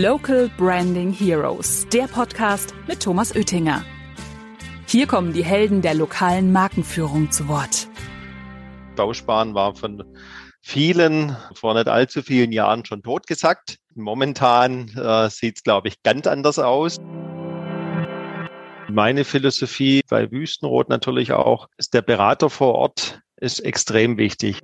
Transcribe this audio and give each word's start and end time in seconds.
Local 0.00 0.48
Branding 0.56 1.12
Heroes, 1.12 1.86
der 1.92 2.04
Podcast 2.04 2.72
mit 2.88 3.02
Thomas 3.02 3.36
Oettinger. 3.36 3.84
Hier 4.86 5.06
kommen 5.06 5.34
die 5.34 5.44
Helden 5.44 5.82
der 5.82 5.92
lokalen 5.92 6.50
Markenführung 6.50 7.30
zu 7.30 7.46
Wort. 7.46 7.88
Bausparen 8.96 9.52
war 9.52 9.74
von 9.74 10.02
vielen 10.62 11.36
vor 11.52 11.74
nicht 11.74 11.88
allzu 11.88 12.22
vielen 12.22 12.52
Jahren 12.52 12.86
schon 12.86 13.02
totgesagt. 13.02 13.76
Momentan 13.94 14.88
äh, 14.96 15.28
sieht 15.28 15.56
es, 15.58 15.62
glaube 15.62 15.88
ich, 15.88 16.02
ganz 16.02 16.26
anders 16.26 16.58
aus. 16.58 16.96
Meine 18.88 19.24
Philosophie 19.24 20.00
bei 20.08 20.30
Wüstenrot 20.30 20.88
natürlich 20.88 21.32
auch 21.32 21.68
ist 21.76 21.92
der 21.92 22.00
Berater 22.00 22.48
vor 22.48 22.76
Ort 22.76 23.20
ist 23.36 23.60
extrem 23.60 24.16
wichtig. 24.16 24.58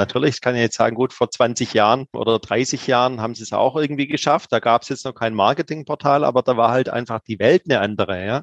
Natürlich 0.00 0.36
ich 0.36 0.40
kann 0.40 0.54
ich 0.54 0.62
jetzt 0.62 0.76
sagen, 0.76 0.96
gut, 0.96 1.12
vor 1.12 1.30
20 1.30 1.74
Jahren 1.74 2.06
oder 2.14 2.38
30 2.38 2.86
Jahren 2.86 3.20
haben 3.20 3.34
sie 3.34 3.42
es 3.42 3.52
auch 3.52 3.76
irgendwie 3.76 4.06
geschafft. 4.06 4.50
Da 4.50 4.58
gab 4.58 4.80
es 4.80 4.88
jetzt 4.88 5.04
noch 5.04 5.14
kein 5.14 5.34
Marketingportal, 5.34 6.24
aber 6.24 6.40
da 6.40 6.56
war 6.56 6.70
halt 6.70 6.88
einfach 6.88 7.20
die 7.20 7.38
Welt 7.38 7.64
eine 7.66 7.80
andere. 7.80 8.24
Ja? 8.24 8.42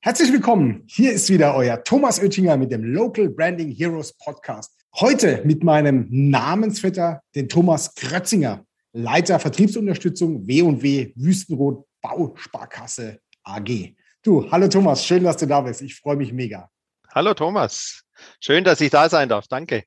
Herzlich 0.00 0.32
willkommen. 0.32 0.84
Hier 0.86 1.12
ist 1.12 1.28
wieder 1.28 1.54
euer 1.54 1.84
Thomas 1.84 2.18
Oettinger 2.18 2.56
mit 2.56 2.72
dem 2.72 2.82
Local 2.82 3.28
Branding 3.28 3.72
Heroes 3.72 4.14
Podcast. 4.14 4.72
Heute 4.98 5.42
mit 5.44 5.62
meinem 5.62 6.06
Namensvetter, 6.08 7.20
den 7.34 7.46
Thomas 7.46 7.94
Krötzinger, 7.94 8.64
Leiter 8.94 9.38
Vertriebsunterstützung 9.38 10.46
W&W 10.46 11.12
Wüstenrot 11.14 11.84
Bausparkasse 12.00 13.18
AG. 13.44 13.94
Du, 14.22 14.50
hallo 14.50 14.66
Thomas, 14.68 15.04
schön, 15.04 15.24
dass 15.24 15.36
du 15.36 15.44
da 15.44 15.60
bist. 15.60 15.82
Ich 15.82 15.94
freue 15.94 16.16
mich 16.16 16.32
mega. 16.32 16.70
Hallo 17.12 17.34
Thomas, 17.34 18.04
schön, 18.40 18.62
dass 18.62 18.80
ich 18.80 18.90
da 18.90 19.08
sein 19.08 19.28
darf. 19.28 19.48
Danke. 19.48 19.82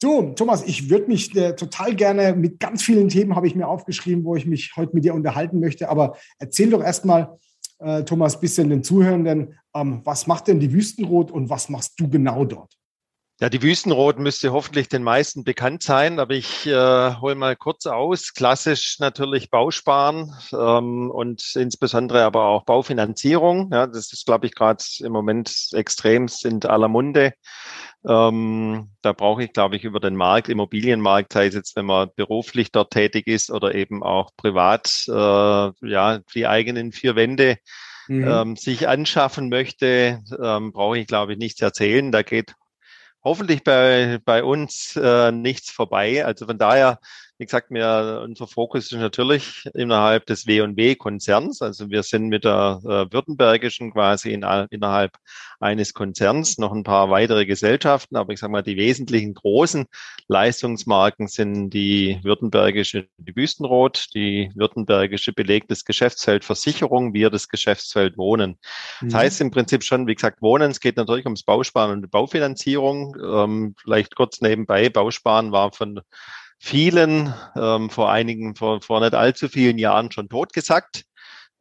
So, 0.00 0.34
Thomas, 0.36 0.62
ich 0.62 0.88
würde 0.88 1.08
mich 1.08 1.34
äh, 1.34 1.56
total 1.56 1.96
gerne 1.96 2.32
mit 2.36 2.60
ganz 2.60 2.84
vielen 2.84 3.08
Themen 3.08 3.34
habe 3.34 3.48
ich 3.48 3.56
mir 3.56 3.66
aufgeschrieben, 3.66 4.24
wo 4.24 4.36
ich 4.36 4.46
mich 4.46 4.76
heute 4.76 4.94
mit 4.94 5.04
dir 5.04 5.14
unterhalten 5.14 5.58
möchte. 5.58 5.88
Aber 5.88 6.16
erzähl 6.38 6.70
doch 6.70 6.80
erstmal, 6.80 7.36
äh, 7.80 8.04
Thomas, 8.04 8.38
bisschen 8.38 8.70
den 8.70 8.84
Zuhörenden, 8.84 9.58
ähm, 9.74 10.02
was 10.04 10.28
macht 10.28 10.46
denn 10.46 10.60
die 10.60 10.72
Wüstenrot 10.72 11.32
und 11.32 11.50
was 11.50 11.68
machst 11.68 11.98
du 11.98 12.08
genau 12.08 12.44
dort? 12.44 12.77
Ja, 13.40 13.48
die 13.48 13.62
Wüstenrot 13.62 14.18
müsste 14.18 14.52
hoffentlich 14.52 14.88
den 14.88 15.04
meisten 15.04 15.44
bekannt 15.44 15.84
sein, 15.84 16.18
aber 16.18 16.34
ich 16.34 16.66
äh, 16.66 17.14
hole 17.20 17.36
mal 17.36 17.54
kurz 17.54 17.86
aus. 17.86 18.34
Klassisch 18.34 18.98
natürlich 18.98 19.48
Bausparen 19.48 20.34
ähm, 20.52 21.08
und 21.08 21.54
insbesondere 21.54 22.24
aber 22.24 22.46
auch 22.46 22.64
Baufinanzierung. 22.64 23.70
Ja, 23.72 23.86
das 23.86 24.12
ist, 24.12 24.26
glaube 24.26 24.46
ich, 24.46 24.56
gerade 24.56 24.82
im 24.98 25.12
Moment 25.12 25.68
extrem 25.70 26.26
in 26.42 26.64
aller 26.64 26.88
Munde. 26.88 27.32
Ähm, 28.04 28.90
da 29.02 29.12
brauche 29.12 29.44
ich, 29.44 29.52
glaube 29.52 29.76
ich, 29.76 29.84
über 29.84 30.00
den 30.00 30.16
Markt, 30.16 30.48
Immobilienmarkt, 30.48 31.32
sei 31.32 31.46
es 31.46 31.54
jetzt, 31.54 31.76
wenn 31.76 31.86
man 31.86 32.10
beruflich 32.16 32.72
dort 32.72 32.92
tätig 32.92 33.28
ist 33.28 33.52
oder 33.52 33.72
eben 33.72 34.02
auch 34.02 34.30
privat, 34.36 35.04
äh, 35.06 35.12
ja, 35.12 36.18
die 36.34 36.46
eigenen 36.48 36.90
vier 36.90 37.14
Wände 37.14 37.58
mhm. 38.08 38.26
ähm, 38.26 38.56
sich 38.56 38.88
anschaffen 38.88 39.48
möchte, 39.48 40.24
ähm, 40.42 40.72
brauche 40.72 40.98
ich, 40.98 41.06
glaube 41.06 41.34
ich, 41.34 41.38
nichts 41.38 41.62
erzählen. 41.62 42.10
Da 42.10 42.22
geht 42.22 42.54
hoffentlich 43.24 43.64
bei, 43.64 44.18
bei 44.24 44.42
uns 44.44 44.96
äh, 44.96 45.32
nichts 45.32 45.70
vorbei. 45.70 46.24
Also 46.24 46.46
von 46.46 46.58
daher 46.58 46.98
wie 47.38 47.44
gesagt, 47.44 47.70
mir, 47.70 48.20
unser 48.24 48.48
Fokus 48.48 48.90
ist 48.90 48.98
natürlich 48.98 49.64
innerhalb 49.72 50.26
des 50.26 50.48
W&W-Konzerns. 50.48 51.62
Also 51.62 51.88
wir 51.88 52.02
sind 52.02 52.28
mit 52.28 52.44
der 52.44 52.80
äh, 52.82 53.12
Württembergischen 53.12 53.92
quasi 53.92 54.32
in, 54.32 54.44
innerhalb 54.70 55.12
eines 55.60 55.94
Konzerns 55.94 56.58
noch 56.58 56.72
ein 56.72 56.82
paar 56.82 57.10
weitere 57.10 57.46
Gesellschaften. 57.46 58.16
Aber 58.16 58.32
ich 58.32 58.40
sage 58.40 58.50
mal, 58.50 58.62
die 58.62 58.76
wesentlichen 58.76 59.34
großen 59.34 59.86
Leistungsmarken 60.26 61.28
sind 61.28 61.70
die 61.70 62.18
Württembergische 62.24 63.06
die 63.18 63.36
Wüstenrot, 63.36 64.08
die 64.14 64.50
Württembergische 64.56 65.32
belegtes 65.32 65.84
Geschäftsfeld 65.84 66.44
Versicherung, 66.44 67.14
wir 67.14 67.30
das 67.30 67.48
Geschäftsfeld 67.48 68.18
Wohnen. 68.18 68.58
Mhm. 69.00 69.10
Das 69.10 69.14
heißt 69.14 69.40
im 69.42 69.52
Prinzip 69.52 69.84
schon, 69.84 70.08
wie 70.08 70.16
gesagt, 70.16 70.42
Wohnen, 70.42 70.72
es 70.72 70.80
geht 70.80 70.96
natürlich 70.96 71.26
ums 71.26 71.44
Bausparen 71.44 71.92
und 71.92 72.02
die 72.02 72.08
Baufinanzierung. 72.08 73.16
Ähm, 73.22 73.74
vielleicht 73.80 74.16
kurz 74.16 74.40
nebenbei, 74.40 74.88
Bausparen 74.88 75.52
war 75.52 75.72
von 75.72 76.00
vielen 76.58 77.32
ähm, 77.56 77.90
vor 77.90 78.10
einigen, 78.10 78.54
vor, 78.56 78.82
vor 78.82 79.00
nicht 79.00 79.14
allzu 79.14 79.48
vielen 79.48 79.78
Jahren 79.78 80.10
schon 80.10 80.28
totgesagt. 80.28 81.04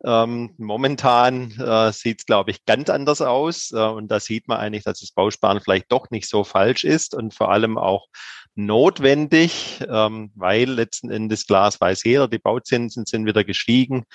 Ähm, 0.03 0.53
momentan 0.58 1.52
äh, 1.59 1.91
sieht 1.91 2.19
es, 2.19 2.25
glaube 2.25 2.52
ich, 2.52 2.66
ganz 2.66 2.90
anders 2.90 3.22
aus. 3.22 3.72
Äh, 3.72 3.78
und 3.78 4.09
da 4.09 4.19
sieht 4.19 4.47
man 4.47 4.59
eigentlich, 4.59 4.84
dass 4.84 5.00
das 5.00 5.12
Bausparen 5.12 5.59
vielleicht 5.62 5.91
doch 5.91 6.09
nicht 6.12 6.30
so 6.30 6.44
falsch 6.44 6.84
ist 6.84 7.16
und 7.16 7.34
vor 7.34 7.52
allem 7.52 7.78
auch 7.78 8.07
notwendig, 8.56 9.84
ähm, 9.88 10.31
weil 10.36 10.69
letzten 10.69 11.09
Endes 11.09 11.47
Glas 11.47 11.80
weiß 11.80 12.03
jeder, 12.03 12.28
die 12.28 12.40
Bauzinsen 12.40 13.06
sind 13.06 13.25
wieder 13.25 13.44
gestiegen. 13.44 14.06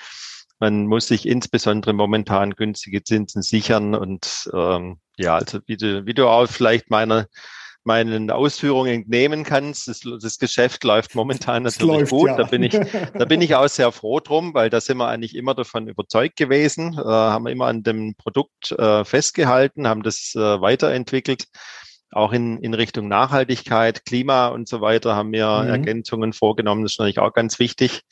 Man 0.59 0.85
muss 0.87 1.07
sich 1.07 1.27
insbesondere 1.27 1.93
momentan 1.93 2.51
günstige 2.51 3.03
Zinsen 3.03 3.41
sichern. 3.41 3.95
Und 3.95 4.49
ähm, 4.53 4.99
ja, 5.17 5.35
also 5.35 5.59
wie 5.65 5.77
du, 5.77 6.05
wie 6.05 6.13
du 6.13 6.27
auch 6.27 6.47
vielleicht 6.47 6.89
meiner 6.89 7.27
meinen 7.85 8.31
Ausführungen 8.31 8.93
entnehmen 8.93 9.43
kannst. 9.43 9.87
Das, 9.87 10.01
das 10.21 10.37
Geschäft 10.37 10.83
läuft 10.83 11.15
momentan 11.15 11.63
natürlich 11.63 12.09
läuft, 12.09 12.11
gut. 12.11 12.29
Ja. 12.29 12.37
Da 12.37 12.43
bin 12.43 12.63
ich, 12.63 12.71
da 13.13 13.25
bin 13.25 13.41
ich 13.41 13.55
auch 13.55 13.67
sehr 13.67 13.91
froh 13.91 14.19
drum, 14.19 14.53
weil 14.53 14.69
da 14.69 14.81
sind 14.81 14.97
wir 14.97 15.07
eigentlich 15.07 15.35
immer 15.35 15.53
davon 15.53 15.87
überzeugt 15.87 16.35
gewesen, 16.35 16.93
äh, 16.93 17.03
haben 17.03 17.47
immer 17.47 17.67
an 17.67 17.83
dem 17.83 18.15
Produkt 18.15 18.71
äh, 18.71 19.03
festgehalten, 19.03 19.87
haben 19.87 20.03
das 20.03 20.33
äh, 20.35 20.39
weiterentwickelt. 20.39 21.47
Auch 22.11 22.31
in, 22.31 22.59
in 22.59 22.75
Richtung 22.75 23.07
Nachhaltigkeit, 23.07 24.05
Klima 24.05 24.47
und 24.47 24.67
so 24.67 24.81
weiter 24.81 25.15
haben 25.15 25.31
wir 25.31 25.63
mhm. 25.63 25.69
Ergänzungen 25.69 26.33
vorgenommen. 26.33 26.83
Das 26.83 26.93
ist 26.93 26.99
natürlich 26.99 27.19
auch 27.19 27.33
ganz 27.33 27.57
wichtig, 27.57 28.03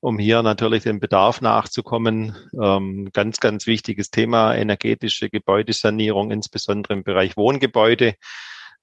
um 0.00 0.18
hier 0.18 0.42
natürlich 0.42 0.82
dem 0.82 0.98
Bedarf 0.98 1.40
nachzukommen. 1.40 2.36
Ähm, 2.60 3.10
ganz, 3.12 3.38
ganz 3.38 3.68
wichtiges 3.68 4.10
Thema, 4.10 4.56
energetische 4.56 5.30
Gebäudesanierung, 5.30 6.32
insbesondere 6.32 6.94
im 6.94 7.04
Bereich 7.04 7.36
Wohngebäude. 7.36 8.14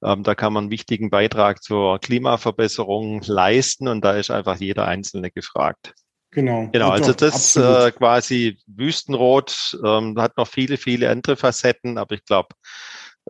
Ähm, 0.03 0.23
da 0.23 0.35
kann 0.35 0.53
man 0.53 0.65
einen 0.65 0.71
wichtigen 0.71 1.09
Beitrag 1.09 1.63
zur 1.63 1.99
Klimaverbesserung 1.99 3.21
leisten 3.25 3.87
und 3.87 4.03
da 4.03 4.13
ist 4.13 4.31
einfach 4.31 4.57
jeder 4.57 4.87
Einzelne 4.87 5.31
gefragt. 5.31 5.93
Genau. 6.31 6.69
Genau, 6.71 6.89
also 6.89 7.13
das 7.13 7.55
äh, 7.57 7.91
quasi 7.91 8.57
Wüstenrot 8.65 9.77
ähm, 9.85 10.19
hat 10.19 10.37
noch 10.37 10.47
viele, 10.47 10.77
viele 10.77 11.09
andere 11.09 11.35
Facetten, 11.35 11.97
aber 11.97 12.15
ich 12.15 12.23
glaube, 12.23 12.55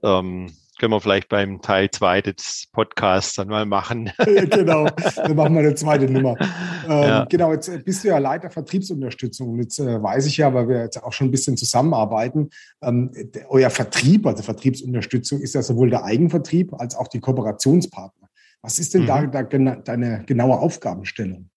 ähm, 0.04 0.56
können 0.82 0.94
wir 0.94 1.00
vielleicht 1.00 1.30
beim 1.30 1.62
Teil 1.62 1.92
2 1.92 2.24
des 2.24 2.66
Podcasts 2.72 3.36
dann 3.36 3.50
mal 3.50 3.68
machen. 3.68 4.12
genau, 4.50 4.88
dann 5.16 5.36
machen 5.36 5.54
wir 5.54 5.60
eine 5.60 5.76
zweite 5.76 6.06
Nummer. 6.06 6.36
Ähm, 6.40 6.90
ja. 6.90 7.26
Genau, 7.26 7.54
jetzt 7.54 7.86
bist 7.86 8.04
du 8.04 8.08
ja 8.08 8.18
Leiter 8.18 8.50
Vertriebsunterstützung 8.50 9.50
und 9.50 9.60
jetzt 9.60 9.78
äh, 9.78 10.02
weiß 10.02 10.26
ich 10.26 10.38
ja, 10.38 10.52
weil 10.56 10.68
wir 10.68 10.80
jetzt 10.80 11.04
auch 11.04 11.14
schon 11.14 11.28
ein 11.28 11.32
bisschen 11.32 11.56
zusammenarbeiten, 11.56 12.50
ähm, 12.82 13.12
euer 13.50 13.70
Vertrieb, 13.70 14.26
also 14.26 14.42
Vertriebsunterstützung, 14.42 15.40
ist 15.42 15.54
ja 15.54 15.62
sowohl 15.62 15.92
der 15.92 16.04
Eigenvertrieb 16.04 16.74
als 16.74 16.96
auch 16.96 17.08
die 17.08 17.20
Kooperationspartner. 17.20 18.28
Was 18.64 18.80
ist 18.80 18.96
denn 18.96 19.04
mhm. 19.04 19.32
da, 19.32 19.44
da 19.44 19.44
deine 19.44 20.24
genaue 20.26 20.58
Aufgabenstellung? 20.58 21.52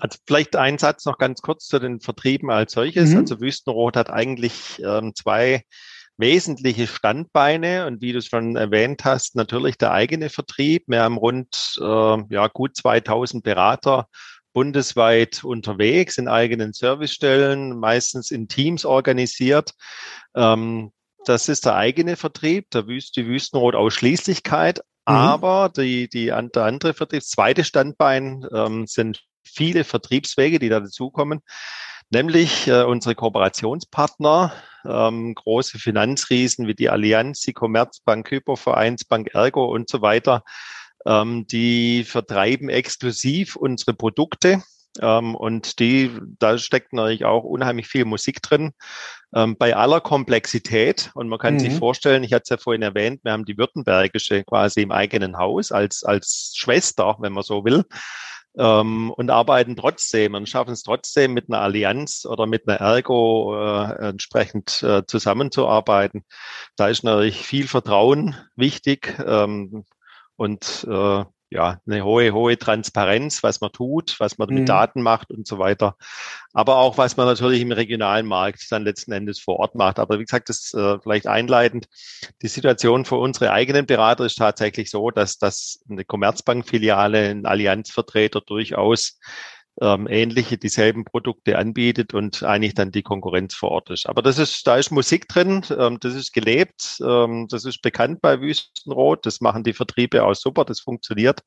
Also 0.00 0.18
vielleicht 0.26 0.56
ein 0.56 0.78
Satz 0.78 1.04
noch 1.04 1.18
ganz 1.18 1.42
kurz 1.42 1.66
zu 1.66 1.78
den 1.78 2.00
Vertrieben 2.00 2.50
als 2.50 2.72
solches. 2.72 3.10
Mhm. 3.10 3.18
Also 3.18 3.40
Wüstenrot 3.42 3.96
hat 3.96 4.08
eigentlich 4.08 4.80
ähm, 4.82 5.14
zwei 5.14 5.64
wesentliche 6.18 6.86
Standbeine 6.86 7.86
und 7.86 8.02
wie 8.02 8.12
du 8.12 8.18
es 8.18 8.26
schon 8.26 8.56
erwähnt 8.56 9.04
hast, 9.04 9.36
natürlich 9.36 9.78
der 9.78 9.92
eigene 9.92 10.30
Vertrieb. 10.30 10.84
Wir 10.86 11.02
haben 11.02 11.16
rund 11.16 11.78
äh, 11.80 12.16
ja, 12.28 12.48
gut 12.48 12.76
2000 12.76 13.42
Berater 13.42 14.08
bundesweit 14.52 15.44
unterwegs 15.44 16.18
in 16.18 16.26
eigenen 16.26 16.72
Servicestellen, 16.72 17.78
meistens 17.78 18.32
in 18.32 18.48
Teams 18.48 18.84
organisiert. 18.84 19.74
Ähm, 20.34 20.90
das 21.24 21.48
ist 21.48 21.64
der 21.66 21.76
eigene 21.76 22.16
Vertrieb, 22.16 22.70
der 22.70 22.88
Wüst, 22.88 23.16
die 23.16 23.26
Wüstenrot 23.26 23.76
Ausschließlichkeit. 23.76 24.78
Mhm. 24.78 25.14
Aber 25.14 25.70
die, 25.74 26.08
die, 26.08 26.26
der 26.26 26.64
andere 26.64 26.94
Vertrieb, 26.94 27.22
zweite 27.22 27.62
Standbein 27.62 28.44
ähm, 28.52 28.86
sind 28.86 29.22
viele 29.44 29.84
Vertriebswege, 29.84 30.58
die 30.58 30.68
da 30.68 30.80
dazukommen 30.80 31.40
nämlich 32.10 32.66
äh, 32.68 32.82
unsere 32.82 33.14
Kooperationspartner, 33.14 34.52
ähm, 34.84 35.34
große 35.34 35.78
Finanzriesen 35.78 36.66
wie 36.66 36.74
die 36.74 36.90
Allianz, 36.90 37.40
die 37.40 37.52
Commerzbank, 37.52 38.30
Hypervereinsbank, 38.30 39.34
Ergo 39.34 39.64
und 39.66 39.88
so 39.88 40.02
weiter, 40.02 40.42
ähm, 41.06 41.46
die 41.46 42.04
vertreiben 42.04 42.68
exklusiv 42.68 43.56
unsere 43.56 43.94
Produkte. 43.94 44.62
Ähm, 45.00 45.34
und 45.34 45.78
die, 45.78 46.10
da 46.38 46.58
steckt 46.58 46.92
natürlich 46.92 47.24
auch 47.24 47.44
unheimlich 47.44 47.86
viel 47.86 48.04
Musik 48.04 48.42
drin, 48.42 48.72
ähm, 49.34 49.56
bei 49.56 49.76
aller 49.76 50.00
Komplexität. 50.00 51.10
Und 51.14 51.28
man 51.28 51.38
kann 51.38 51.54
mhm. 51.54 51.60
sich 51.60 51.74
vorstellen, 51.74 52.24
ich 52.24 52.32
hatte 52.32 52.44
es 52.44 52.48
ja 52.50 52.56
vorhin 52.56 52.82
erwähnt, 52.82 53.20
wir 53.22 53.32
haben 53.32 53.44
die 53.44 53.58
Württembergische 53.58 54.44
quasi 54.44 54.82
im 54.82 54.90
eigenen 54.90 55.36
Haus 55.36 55.70
als, 55.70 56.02
als 56.02 56.54
Schwester, 56.56 57.16
wenn 57.20 57.32
man 57.32 57.44
so 57.44 57.64
will 57.64 57.84
ähm, 58.58 59.10
und 59.10 59.30
arbeiten 59.30 59.76
trotzdem 59.76 60.34
und 60.34 60.48
schaffen 60.48 60.72
es 60.72 60.82
trotzdem 60.82 61.32
mit 61.32 61.48
einer 61.48 61.60
Allianz 61.60 62.26
oder 62.26 62.46
mit 62.46 62.68
einer 62.68 62.80
Ergo 62.80 63.56
äh, 63.56 64.08
entsprechend 64.08 64.82
äh, 64.82 65.06
zusammenzuarbeiten. 65.06 66.24
Da 66.76 66.88
ist 66.88 67.04
natürlich 67.04 67.46
viel 67.46 67.68
Vertrauen 67.68 68.36
wichtig. 68.56 69.16
Ähm, 69.24 69.84
und 70.36 70.86
äh, 70.88 71.24
ja, 71.50 71.80
eine 71.86 72.04
hohe, 72.04 72.32
hohe 72.32 72.58
Transparenz, 72.58 73.42
was 73.42 73.60
man 73.60 73.72
tut, 73.72 74.16
was 74.20 74.36
man 74.36 74.48
mit 74.48 74.60
mhm. 74.60 74.66
Daten 74.66 75.02
macht 75.02 75.30
und 75.30 75.46
so 75.46 75.58
weiter. 75.58 75.96
Aber 76.52 76.76
auch, 76.76 76.98
was 76.98 77.16
man 77.16 77.26
natürlich 77.26 77.62
im 77.62 77.72
regionalen 77.72 78.26
Markt 78.26 78.70
dann 78.70 78.84
letzten 78.84 79.12
Endes 79.12 79.40
vor 79.40 79.58
Ort 79.58 79.74
macht. 79.74 79.98
Aber 79.98 80.18
wie 80.18 80.24
gesagt, 80.24 80.50
das 80.50 80.74
äh, 80.74 80.98
vielleicht 81.00 81.26
einleitend. 81.26 81.86
Die 82.42 82.48
Situation 82.48 83.04
für 83.06 83.16
unsere 83.16 83.52
eigenen 83.52 83.86
Berater 83.86 84.26
ist 84.26 84.36
tatsächlich 84.36 84.90
so, 84.90 85.10
dass, 85.10 85.38
dass 85.38 85.80
eine 85.88 86.04
Commerzbank-Filiale, 86.04 87.30
ein 87.30 87.46
Allianzvertreter 87.46 88.42
durchaus 88.42 89.18
ähm, 89.80 90.08
ähnliche, 90.08 90.58
dieselben 90.58 91.04
Produkte 91.04 91.58
anbietet 91.58 92.14
und 92.14 92.42
eigentlich 92.42 92.74
dann 92.74 92.90
die 92.90 93.02
Konkurrenz 93.02 93.54
vor 93.54 93.70
Ort 93.70 93.90
ist. 93.90 94.08
Aber 94.08 94.22
das 94.22 94.38
ist, 94.38 94.66
da 94.66 94.76
ist 94.76 94.90
Musik 94.90 95.28
drin, 95.28 95.64
ähm, 95.76 95.98
das 96.00 96.14
ist 96.14 96.32
gelebt, 96.32 96.98
ähm, 97.00 97.46
das 97.48 97.64
ist 97.64 97.82
bekannt 97.82 98.20
bei 98.20 98.40
Wüstenrot, 98.40 99.24
das 99.26 99.40
machen 99.40 99.62
die 99.62 99.74
Vertriebe 99.74 100.24
auch 100.24 100.34
super, 100.34 100.64
das 100.64 100.80
funktioniert. 100.80 101.40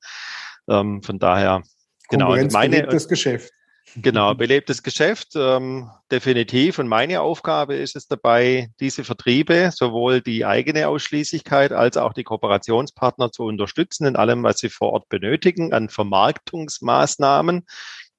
Ähm, 0.70 1.04
von 1.04 1.20
daher, 1.20 1.64
genau. 2.10 2.36
Meine, 2.52 2.84
das 2.84 3.08
Geschäft. 3.08 3.52
Genau, 3.96 4.34
belebtes 4.36 4.84
Geschäft, 4.84 5.34
ähm, 5.36 5.90
definitiv. 6.10 6.80
Und 6.80 6.88
meine 6.88 7.20
Aufgabe 7.20 7.76
ist 7.76 7.98
es 7.98 8.08
dabei, 8.08 8.70
diese 8.80 9.04
Vertriebe, 9.04 9.72
sowohl 9.74 10.22
die 10.22 10.46
eigene 10.46 10.88
Ausschließlichkeit 10.88 11.74
als 11.74 11.98
auch 11.98 12.14
die 12.14 12.24
Kooperationspartner 12.24 13.32
zu 13.34 13.44
unterstützen 13.44 14.06
in 14.06 14.16
allem, 14.16 14.44
was 14.44 14.60
sie 14.60 14.70
vor 14.70 14.94
Ort 14.94 15.10
benötigen, 15.10 15.74
an 15.74 15.90
Vermarktungsmaßnahmen, 15.90 17.66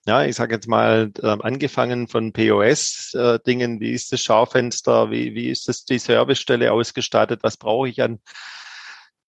ja, 0.07 0.25
ich 0.25 0.37
sage 0.37 0.55
jetzt 0.55 0.69
mal, 0.69 1.13
äh, 1.23 1.27
angefangen 1.27 2.09
von 2.09 2.33
POS-Dingen, 2.33 3.77
äh, 3.77 3.81
wie 3.81 3.93
ist 3.93 4.13
das 4.13 4.21
Schaufenster, 4.21 5.11
wie, 5.11 5.35
wie 5.35 5.49
ist 5.49 5.69
das 5.69 5.85
die 5.85 5.99
Servicestelle 5.99 6.73
ausgestattet, 6.73 7.41
was 7.43 7.57
brauche 7.57 7.89
ich 7.89 8.03
an 8.03 8.19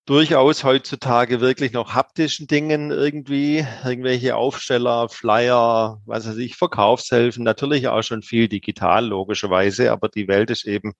durchaus 0.06 0.64
heutzutage 0.64 1.40
wirklich 1.40 1.72
noch 1.72 1.94
haptischen 1.94 2.46
Dingen 2.46 2.90
irgendwie, 2.90 3.66
irgendwelche 3.84 4.36
Aufsteller, 4.36 5.08
Flyer, 5.08 6.00
was 6.04 6.28
weiß 6.28 6.36
ich, 6.36 6.56
Verkaufshilfen, 6.56 7.42
natürlich 7.42 7.88
auch 7.88 8.02
schon 8.02 8.22
viel 8.22 8.48
digital, 8.48 9.06
logischerweise, 9.06 9.92
aber 9.92 10.08
die 10.08 10.28
Welt 10.28 10.50
ist 10.50 10.66
eben 10.66 10.92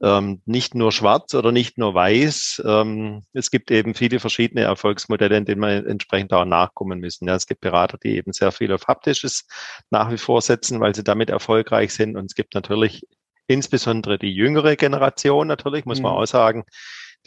ähm, 0.00 0.40
nicht 0.46 0.76
nur 0.76 0.92
schwarz 0.92 1.34
oder 1.34 1.50
nicht 1.50 1.78
nur 1.78 1.94
weiß. 1.94 2.62
Ähm, 2.64 3.24
es 3.32 3.50
gibt 3.50 3.70
eben 3.72 3.94
viele 3.94 4.20
verschiedene 4.20 4.62
Erfolgsmodelle, 4.62 5.36
in 5.36 5.44
denen 5.44 5.60
wir 5.60 5.86
entsprechend 5.86 6.32
auch 6.32 6.44
nachkommen 6.44 7.00
müssen. 7.00 7.26
Ja, 7.26 7.34
es 7.34 7.46
gibt 7.46 7.60
Berater, 7.60 7.98
die 7.98 8.16
eben 8.16 8.32
sehr 8.32 8.52
viel 8.52 8.72
auf 8.72 8.86
Haptisches 8.86 9.46
nach 9.90 10.12
wie 10.12 10.18
vor 10.18 10.40
setzen, 10.42 10.78
weil 10.78 10.94
sie 10.94 11.02
damit 11.02 11.30
erfolgreich 11.30 11.92
sind. 11.92 12.16
Und 12.16 12.26
es 12.26 12.36
gibt 12.36 12.54
natürlich 12.54 13.02
insbesondere 13.48 14.18
die 14.18 14.32
jüngere 14.32 14.76
Generation 14.76 15.48
natürlich, 15.48 15.84
muss 15.84 16.00
man 16.00 16.12
mhm. 16.12 16.18
auch 16.18 16.26
sagen, 16.26 16.64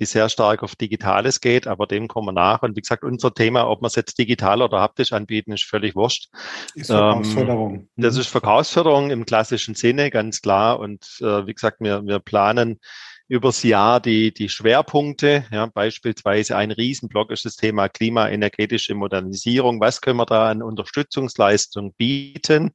die 0.01 0.05
sehr 0.05 0.29
stark 0.29 0.63
auf 0.63 0.75
Digitales 0.75 1.41
geht, 1.41 1.67
aber 1.67 1.85
dem 1.85 2.07
kommen 2.07 2.29
wir 2.29 2.31
nach. 2.33 2.63
Und 2.63 2.75
wie 2.75 2.81
gesagt, 2.81 3.03
unser 3.03 3.33
Thema, 3.33 3.69
ob 3.69 3.81
wir 3.81 3.87
es 3.87 3.95
jetzt 3.95 4.17
digital 4.17 4.63
oder 4.63 4.81
haptisch 4.81 5.13
anbieten, 5.13 5.51
ist 5.51 5.63
völlig 5.63 5.95
wurscht. 5.95 6.29
Ist 6.73 6.87
Verkaufsförderung. 6.87 7.73
Ähm, 7.75 7.89
das 7.97 8.17
ist 8.17 8.27
Verkaufsförderung 8.27 9.11
im 9.11 9.27
klassischen 9.27 9.75
Sinne, 9.75 10.09
ganz 10.09 10.41
klar. 10.41 10.79
Und 10.79 11.05
äh, 11.21 11.45
wie 11.45 11.53
gesagt, 11.53 11.81
wir, 11.81 12.03
wir 12.03 12.17
planen 12.17 12.79
übers 13.27 13.61
Jahr 13.61 14.01
die, 14.01 14.33
die 14.33 14.49
Schwerpunkte, 14.49 15.45
ja, 15.51 15.67
beispielsweise 15.67 16.57
ein 16.57 16.71
Riesenblock 16.71 17.29
ist 17.29 17.45
das 17.45 17.55
Thema 17.55 17.87
klimaenergetische 17.87 18.95
Modernisierung. 18.95 19.79
Was 19.79 20.01
können 20.01 20.17
wir 20.17 20.25
da 20.25 20.49
an 20.49 20.63
Unterstützungsleistung 20.63 21.93
bieten? 21.93 22.71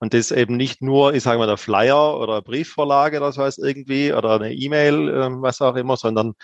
Und 0.00 0.14
das 0.14 0.30
eben 0.30 0.56
nicht 0.56 0.82
nur, 0.82 1.14
ich 1.14 1.22
sage 1.22 1.38
mal, 1.38 1.46
der 1.46 1.56
Flyer 1.56 2.18
oder 2.18 2.42
Briefvorlage 2.42 3.18
oder 3.18 3.32
so 3.32 3.42
was 3.42 3.58
irgendwie 3.58 4.12
oder 4.12 4.36
eine 4.36 4.52
E-Mail, 4.52 5.08
äh, 5.08 5.30
was 5.42 5.60
auch 5.60 5.76
immer, 5.76 5.96
sondern 5.96 6.34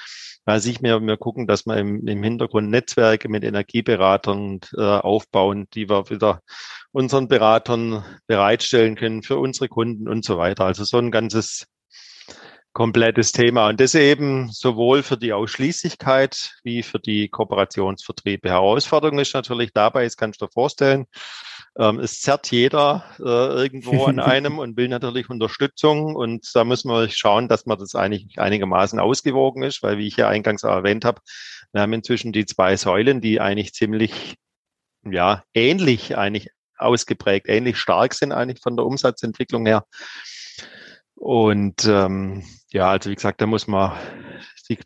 weiß 0.45 0.67
ich, 0.67 0.83
wir, 0.83 1.01
wir 1.01 1.17
gucken, 1.17 1.47
dass 1.47 1.67
wir 1.67 1.77
im, 1.77 2.07
im 2.07 2.23
Hintergrund 2.23 2.71
Netzwerke 2.71 3.29
mit 3.29 3.45
Energieberatern 3.45 4.61
äh, 4.77 4.83
aufbauen, 4.83 5.67
die 5.75 5.89
wir 5.89 6.11
wieder 6.11 6.43
unseren 6.93 7.29
Beratern 7.29 8.05
bereitstellen 8.27 8.95
können 8.97 9.23
für 9.23 9.39
unsere 9.39 9.69
Kunden 9.69 10.09
und 10.09 10.25
so 10.25 10.39
weiter. 10.39 10.65
Also 10.67 10.85
so 10.85 10.99
ein 10.99 11.11
ganzes 11.11 11.67
komplettes 12.75 13.33
Thema. 13.33 13.69
Und 13.69 13.81
das 13.81 13.95
eben 13.95 14.51
sowohl 14.51 15.03
für 15.03 15.17
die 15.17 15.33
Ausschließlichkeit 15.33 16.57
wie 16.65 16.83
für 16.83 16.99
die 16.99 17.29
Kooperationsvertriebe. 17.29 18.51
Herausforderung 18.51 19.21
ist 19.21 19.33
natürlich 19.33 19.73
dabei, 19.73 20.05
das 20.05 20.17
kannst 20.17 20.43
du 20.43 20.47
dir 20.47 20.53
vorstellen, 20.53 21.07
ähm, 21.79 22.01
es 22.01 22.21
zerrt 22.21 22.51
jeder 22.51 23.05
äh, 23.19 23.63
irgendwo 23.63 24.05
an 24.05 24.19
einem 24.21 24.59
und 24.59 24.77
will 24.77 24.89
natürlich 24.89 25.31
Unterstützung. 25.31 26.15
Und 26.17 26.51
da 26.55 26.65
müssen 26.65 26.91
wir 26.91 27.09
schauen, 27.09 27.49
dass 27.49 27.65
man 27.65 27.79
das 27.79 27.95
eigentlich 27.95 28.39
einigermaßen 28.39 28.99
ausgewogen 28.99 29.63
ist, 29.63 29.83
weil, 29.83 29.97
wie 29.99 30.09
ich 30.09 30.17
ja 30.17 30.29
eingangs 30.29 30.65
erwähnt 30.65 31.05
habe, 31.05 31.21
wir 31.73 31.81
haben 31.81 31.93
inzwischen 31.93 32.33
die 32.33 32.45
zwei 32.45 32.77
Säulen, 32.77 33.21
die 33.21 33.41
eigentlich 33.41 33.73
ziemlich, 33.73 34.37
ja, 35.05 35.43
ähnlich 35.55 36.17
eigentlich 36.17 36.51
ausgeprägt, 36.77 37.49
ähnlich 37.49 37.79
stark 37.79 38.15
sind 38.15 38.33
eigentlich 38.33 38.61
von 38.61 38.77
der 38.77 38.85
Umsatzentwicklung 38.85 39.65
her. 39.67 39.85
Und 41.15 41.85
ähm, 41.87 42.45
ja, 42.75 42.91
also 42.91 43.09
wie 43.09 43.15
gesagt, 43.15 43.41
da 43.41 43.47
muss 43.47 43.67
man 43.69 43.93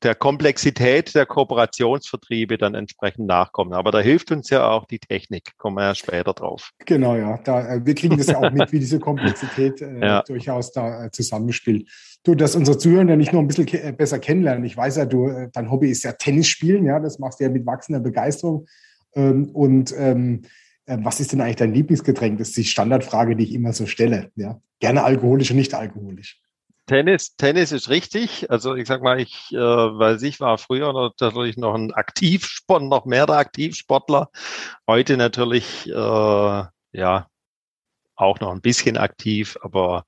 der 0.02 0.14
Komplexität 0.14 1.14
der 1.14 1.24
Kooperationsvertriebe 1.24 2.58
dann 2.58 2.74
entsprechend 2.74 3.26
nachkommen. 3.26 3.72
Aber 3.72 3.90
da 3.90 4.00
hilft 4.00 4.30
uns 4.30 4.50
ja 4.50 4.68
auch 4.68 4.86
die 4.86 4.98
Technik, 4.98 5.56
kommen 5.56 5.76
wir 5.76 5.84
ja 5.84 5.94
später 5.94 6.34
drauf. 6.34 6.72
Genau, 6.84 7.16
ja. 7.16 7.38
Da, 7.38 7.76
äh, 7.76 7.86
wir 7.86 7.94
kriegen 7.94 8.18
das 8.18 8.26
ja 8.26 8.38
auch 8.38 8.50
mit, 8.50 8.72
wie 8.72 8.80
diese 8.80 8.98
Komplexität 8.98 9.80
äh, 9.80 10.00
ja. 10.00 10.22
durchaus 10.22 10.72
da 10.72 11.06
äh, 11.06 11.10
zusammenspielt. 11.10 11.88
Du, 12.24 12.34
dass 12.34 12.56
unsere 12.56 12.76
Zuhörer 12.76 13.16
nicht 13.16 13.32
nur 13.32 13.40
ein 13.40 13.46
bisschen 13.46 13.66
ke 13.66 13.82
äh, 13.82 13.92
besser 13.92 14.18
kennenlernen. 14.18 14.64
Ich 14.64 14.76
weiß 14.76 14.96
ja, 14.96 15.06
du, 15.06 15.28
äh, 15.28 15.48
dein 15.52 15.70
Hobby 15.70 15.90
ist 15.90 16.02
ja 16.02 16.12
Tennis 16.12 16.48
spielen, 16.48 16.84
ja, 16.84 17.00
das 17.00 17.18
machst 17.18 17.40
du 17.40 17.44
ja 17.44 17.50
mit 17.50 17.64
wachsender 17.64 18.00
Begeisterung. 18.00 18.66
Ähm, 19.14 19.48
und 19.50 19.94
ähm, 19.96 20.42
was 20.86 21.20
ist 21.20 21.32
denn 21.32 21.40
eigentlich 21.40 21.56
dein 21.56 21.74
Lieblingsgetränk? 21.74 22.38
Das 22.38 22.48
ist 22.48 22.56
die 22.56 22.64
Standardfrage, 22.64 23.36
die 23.36 23.44
ich 23.44 23.52
immer 23.52 23.72
so 23.72 23.86
stelle. 23.86 24.30
Ja? 24.36 24.60
Gerne 24.80 25.04
alkoholisch 25.04 25.50
und 25.50 25.58
nicht 25.58 25.74
alkoholisch. 25.74 26.40
Tennis, 26.88 27.36
Tennis 27.36 27.70
ist 27.70 27.90
richtig. 27.90 28.50
Also 28.50 28.74
ich 28.74 28.88
sag 28.88 29.02
mal, 29.02 29.20
ich, 29.20 29.52
äh, 29.52 29.56
weil 29.56 30.22
ich 30.24 30.40
war 30.40 30.56
früher 30.58 30.92
natürlich 30.92 31.56
noch 31.58 31.74
ein 31.74 31.92
Aktivsport, 31.92 32.82
noch 32.82 33.04
mehr 33.04 33.26
der 33.26 33.36
Aktivsportler. 33.36 34.30
Heute 34.86 35.18
natürlich 35.18 35.86
äh, 35.86 35.92
ja 35.92 37.28
auch 38.16 38.40
noch 38.40 38.52
ein 38.52 38.62
bisschen 38.62 38.96
aktiv, 38.96 39.58
aber 39.60 40.06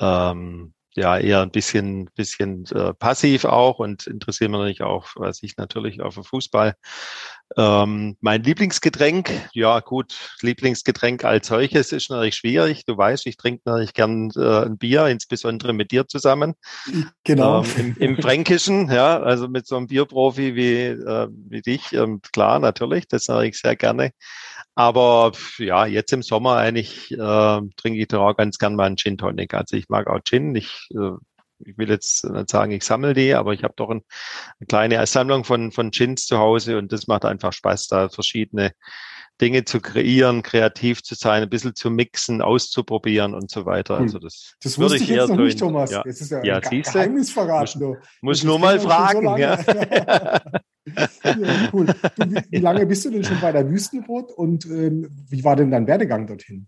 ähm, 0.00 0.74
ja 0.94 1.18
eher 1.18 1.42
ein 1.42 1.50
bisschen, 1.50 2.06
bisschen 2.16 2.66
äh, 2.74 2.92
passiv 2.94 3.44
auch 3.44 3.78
und 3.78 4.06
interessiere 4.06 4.50
mich 4.50 4.82
auch, 4.82 5.08
was 5.14 5.42
ich 5.42 5.56
natürlich 5.56 6.00
auf 6.00 6.14
den 6.14 6.24
Fußball. 6.24 6.74
Ähm, 7.56 8.16
mein 8.20 8.44
Lieblingsgetränk, 8.44 9.30
ja 9.52 9.80
gut, 9.80 10.14
Lieblingsgetränk 10.40 11.24
als 11.24 11.48
solches 11.48 11.90
ist 11.90 12.10
natürlich 12.10 12.36
schwierig. 12.36 12.84
Du 12.84 12.96
weißt, 12.96 13.26
ich 13.26 13.36
trinke 13.36 13.62
natürlich 13.64 13.92
gern 13.92 14.30
äh, 14.36 14.66
ein 14.66 14.78
Bier, 14.78 15.06
insbesondere 15.06 15.72
mit 15.72 15.90
dir 15.90 16.06
zusammen. 16.06 16.54
Genau. 17.24 17.64
Ähm, 17.64 17.96
im, 17.96 17.96
Im 17.96 18.22
Fränkischen, 18.22 18.90
ja, 18.90 19.20
also 19.20 19.48
mit 19.48 19.66
so 19.66 19.76
einem 19.76 19.88
Bierprofi 19.88 20.54
wie, 20.54 20.76
äh, 20.76 21.28
wie 21.30 21.62
dich, 21.62 21.92
ähm, 21.92 22.20
klar, 22.32 22.60
natürlich, 22.60 23.08
das 23.08 23.24
sage 23.24 23.48
ich 23.48 23.58
sehr 23.58 23.74
gerne. 23.74 24.12
Aber 24.76 25.32
ja, 25.58 25.84
jetzt 25.84 26.12
im 26.12 26.22
Sommer 26.22 26.56
eigentlich 26.56 27.10
äh, 27.10 27.16
trinke 27.76 27.98
ich 28.00 28.08
doch 28.08 28.26
auch 28.26 28.36
ganz 28.36 28.56
gern 28.56 28.76
mal 28.76 28.84
einen 28.84 28.96
Gin 28.96 29.18
Tonic. 29.18 29.52
Also 29.52 29.76
ich 29.76 29.88
mag 29.88 30.06
auch 30.06 30.20
Gin. 30.24 30.54
Ich, 30.54 30.79
äh, 30.90 31.12
ich 31.64 31.76
will 31.76 31.90
jetzt 31.90 32.24
nicht 32.24 32.50
sagen, 32.50 32.72
ich 32.72 32.84
sammle 32.84 33.12
die, 33.12 33.34
aber 33.34 33.52
ich 33.52 33.62
habe 33.62 33.74
doch 33.76 33.90
ein, 33.90 34.02
eine 34.58 34.66
kleine 34.66 35.06
Sammlung 35.06 35.44
von, 35.44 35.72
von 35.72 35.90
Gins 35.90 36.26
zu 36.26 36.38
Hause 36.38 36.78
und 36.78 36.92
das 36.92 37.06
macht 37.06 37.24
einfach 37.24 37.52
Spaß, 37.52 37.88
da 37.88 38.08
verschiedene 38.08 38.72
Dinge 39.40 39.64
zu 39.64 39.80
kreieren, 39.80 40.42
kreativ 40.42 41.02
zu 41.02 41.14
sein, 41.14 41.42
ein 41.42 41.48
bisschen 41.48 41.74
zu 41.74 41.90
mixen, 41.90 42.42
auszuprobieren 42.42 43.34
und 43.34 43.50
so 43.50 43.64
weiter. 43.64 43.96
Also 43.96 44.18
das, 44.18 44.54
das 44.62 44.78
würde 44.78 44.96
ich, 44.96 45.02
ich 45.02 45.08
jetzt 45.08 45.28
noch 45.28 45.36
so 45.36 45.42
nicht, 45.42 45.54
in, 45.54 45.58
Thomas. 45.58 45.90
Ja, 45.90 46.02
Jetzt 46.04 46.20
ist 46.20 46.30
ja, 46.30 46.44
ja 46.44 46.58
ein 46.58 46.82
Geheimnis 46.82 47.30
verraten. 47.30 47.82
Muss, 47.82 47.98
muss 48.20 48.44
nur 48.44 48.58
mal 48.58 48.78
fragen. 48.78 49.26
So 49.26 49.36
ja. 49.36 49.58
ja, 51.24 51.70
cool. 51.72 51.86
Du, 51.86 52.30
wie, 52.30 52.42
wie, 52.50 52.58
lange 52.60 52.86
bist 52.86 53.04
du 53.04 53.10
denn 53.10 53.24
schon 53.24 53.40
bei 53.40 53.52
der 53.52 53.68
Wüstenrot 53.70 54.30
und 54.32 54.66
ähm, 54.66 55.08
wie 55.28 55.42
war 55.42 55.56
denn 55.56 55.70
dein 55.70 55.86
Werdegang 55.86 56.26
dorthin? 56.26 56.66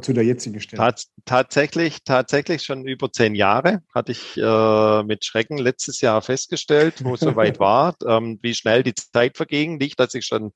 Zu 0.00 0.12
der 0.12 0.24
jetzigen 0.24 0.60
Stelle? 0.60 0.80
Tats 0.80 1.10
tatsächlich, 1.24 2.04
tatsächlich 2.04 2.62
schon 2.62 2.86
über 2.86 3.12
zehn 3.12 3.34
Jahre 3.34 3.82
hatte 3.94 4.12
ich 4.12 4.36
äh, 4.36 5.02
mit 5.02 5.24
Schrecken 5.24 5.58
letztes 5.58 6.00
Jahr 6.00 6.22
festgestellt, 6.22 7.04
wo 7.04 7.14
es 7.14 7.20
soweit 7.20 7.58
war, 7.60 7.94
ähm, 8.06 8.38
wie 8.42 8.54
schnell 8.54 8.82
die 8.82 8.94
Zeit 8.94 9.36
verging. 9.36 9.78
Nicht, 9.78 10.00
dass 10.00 10.14
ich 10.14 10.26
schon 10.26 10.52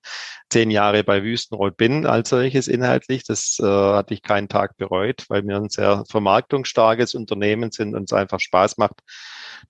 zehn 0.50 0.70
Jahre 0.70 1.04
bei 1.04 1.22
Wüstenrot 1.22 1.76
bin 1.76 2.06
als 2.06 2.30
solches 2.30 2.68
inhaltlich. 2.68 3.24
Das 3.24 3.58
äh, 3.60 3.64
hatte 3.64 4.14
ich 4.14 4.22
keinen 4.22 4.48
Tag 4.48 4.76
bereut, 4.76 5.24
weil 5.28 5.46
wir 5.46 5.56
ein 5.56 5.68
sehr 5.68 6.04
vermarktungsstarkes 6.08 7.14
Unternehmen 7.14 7.70
sind 7.70 7.94
und 7.94 8.04
es 8.04 8.12
einfach 8.12 8.40
Spaß 8.40 8.78
macht, 8.78 9.00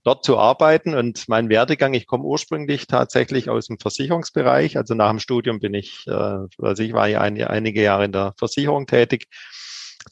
dort 0.05 0.25
zu 0.25 0.39
arbeiten. 0.39 0.95
Und 0.95 1.29
mein 1.29 1.49
Werdegang, 1.49 1.95
ich 1.95 2.07
komme 2.07 2.25
ursprünglich 2.25 2.87
tatsächlich 2.87 3.51
aus 3.51 3.67
dem 3.67 3.79
Versicherungsbereich. 3.79 4.77
Also 4.77 4.95
nach 4.95 5.11
dem 5.11 5.21
Studium 5.21 5.61
bin 5.61 5.75
ich, 5.75 6.07
äh, 6.07 6.39
also 6.59 6.83
ich 6.83 6.93
war 6.93 7.09
ja 7.09 7.21
ein, 7.21 7.43
einige 7.43 7.83
Jahre 7.83 8.05
in 8.05 8.13
der 8.13 8.35
Versicherung 8.39 8.87
tätig, 8.87 9.27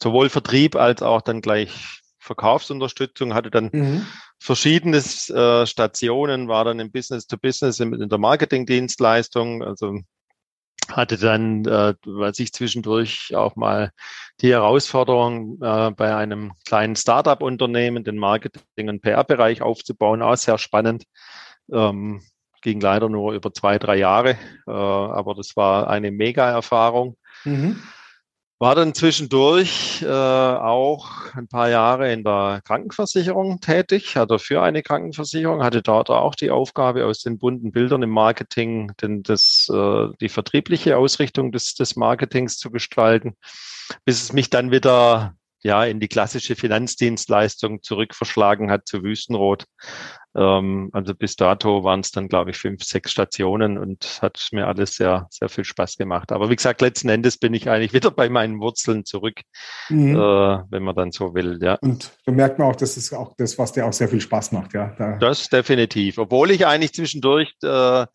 sowohl 0.01 0.29
Vertrieb 0.29 0.75
als 0.75 1.01
auch 1.01 1.21
dann 1.21 1.41
gleich 1.41 2.01
Verkaufsunterstützung, 2.19 3.33
hatte 3.33 3.51
dann 3.51 3.69
mhm. 3.71 4.05
verschiedene 4.39 4.97
äh, 4.97 5.65
Stationen, 5.65 6.47
war 6.47 6.65
dann 6.65 6.79
im 6.79 6.91
Business 6.91 7.27
to 7.27 7.37
Business 7.37 7.79
in, 7.79 7.93
in 7.93 8.09
der 8.09 8.17
Marketingdienstleistung, 8.17 9.63
also 9.63 9.99
hatte 10.91 11.17
dann, 11.17 11.65
äh, 11.65 11.93
was 12.05 12.39
ich 12.39 12.53
zwischendurch 12.53 13.35
auch 13.35 13.55
mal 13.55 13.91
die 14.41 14.51
Herausforderung, 14.51 15.59
äh, 15.61 15.91
bei 15.91 16.15
einem 16.15 16.53
kleinen 16.65 16.95
Startup-Unternehmen 16.95 18.03
den 18.03 18.17
Marketing- 18.17 18.89
und 18.89 19.01
PR-Bereich 19.01 19.61
aufzubauen, 19.61 20.21
auch 20.21 20.37
sehr 20.37 20.57
spannend. 20.57 21.05
Ähm, 21.71 22.21
ging 22.61 22.79
leider 22.79 23.09
nur 23.09 23.33
über 23.33 23.53
zwei, 23.53 23.77
drei 23.77 23.97
Jahre, 23.97 24.37
äh, 24.67 24.71
aber 24.71 25.35
das 25.35 25.55
war 25.55 25.87
eine 25.87 26.11
Mega-Erfahrung. 26.11 27.15
Mhm. 27.43 27.81
War 28.57 28.73
dann 28.73 28.93
zwischendurch 28.93 30.01
äh, 30.01 30.07
auch 30.07 31.33
ein 31.33 31.49
paar 31.49 31.69
Jahre 31.69 32.13
in 32.13 32.23
der 32.23 32.61
Krankenversicherung 32.63 33.59
tätig, 33.59 34.15
also 34.15 34.37
für 34.37 34.61
eine 34.61 34.81
Krankenversicherung, 34.81 35.61
hatte 35.61 35.81
dort 35.81 36.09
auch 36.09 36.35
die 36.35 36.51
Aufgabe, 36.51 37.05
aus 37.05 37.19
den 37.19 37.37
bunten 37.37 37.73
Bildern 37.73 38.01
im 38.01 38.11
Marketing 38.11 38.93
denn 39.01 39.23
das, 39.23 39.69
äh, 39.69 40.07
die 40.21 40.29
vertriebliche 40.29 40.97
Ausrichtung 40.97 41.51
des, 41.51 41.75
des 41.75 41.97
Marketings 41.97 42.57
zu 42.57 42.71
gestalten, 42.71 43.35
bis 44.05 44.23
es 44.23 44.31
mich 44.31 44.49
dann 44.49 44.71
wieder 44.71 45.35
ja 45.65 45.83
in 45.83 45.99
die 45.99 46.07
klassische 46.07 46.55
Finanzdienstleistung 46.55 47.81
zurückverschlagen 47.81 48.69
hat 48.69 48.87
zu 48.87 49.01
Wüstenrot. 49.03 49.65
Ähm, 50.35 50.91
also 50.93 51.15
bis 51.15 51.35
dato 51.35 51.83
waren 51.83 52.01
es 52.01 52.11
dann, 52.11 52.27
glaube 52.27 52.51
ich, 52.51 52.57
fünf, 52.57 52.83
sechs 52.83 53.11
Stationen 53.11 53.79
und 53.79 54.19
hat 54.21 54.47
mir 54.51 54.67
alles 54.67 54.95
sehr, 54.95 55.27
sehr 55.31 55.49
viel 55.49 55.63
Spaß 55.63 55.97
gemacht. 55.97 56.31
Aber 56.31 56.51
wie 56.51 56.55
gesagt, 56.55 56.81
letzten 56.81 57.09
Endes 57.09 57.37
bin 57.37 57.55
ich 57.55 57.67
eigentlich 57.67 57.93
wieder 57.93 58.11
bei 58.11 58.29
meinen 58.29 58.59
Wurzeln 58.59 59.05
zurück, 59.05 59.41
mhm. 59.89 60.15
äh, 60.15 60.59
wenn 60.69 60.83
man 60.83 60.95
dann 60.95 61.11
so 61.11 61.33
will. 61.33 61.57
Ja. 61.61 61.79
Und 61.81 62.11
da 62.25 62.31
merkt 62.31 62.59
man 62.59 62.67
auch, 62.67 62.75
das 62.75 62.95
ist 62.95 63.11
auch 63.11 63.33
das, 63.35 63.57
was 63.57 63.71
dir 63.71 63.87
auch 63.87 63.93
sehr 63.93 64.07
viel 64.07 64.21
Spaß 64.21 64.51
macht, 64.51 64.73
ja. 64.75 64.93
Da 64.99 65.17
das 65.17 65.49
definitiv. 65.49 66.19
Obwohl 66.19 66.51
ich 66.51 66.67
eigentlich 66.67 66.93
zwischendurch 66.93 67.51
äh, 67.63 68.05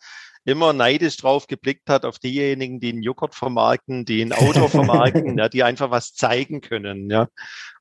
immer 0.45 0.73
neidisch 0.73 1.17
drauf 1.19 1.47
geblickt 1.47 1.89
hat 1.89 2.05
auf 2.05 2.19
diejenigen, 2.19 2.81
die 2.81 2.91
einen 2.91 3.03
Joghurt 3.03 3.35
vermarkten, 3.35 4.05
die 4.05 4.23
ein 4.23 4.33
Auto 4.33 4.69
vermarkten, 4.69 5.37
ja, 5.39 5.49
die 5.49 5.63
einfach 5.63 5.91
was 5.91 6.15
zeigen 6.15 6.61
können, 6.61 7.11
ja. 7.11 7.29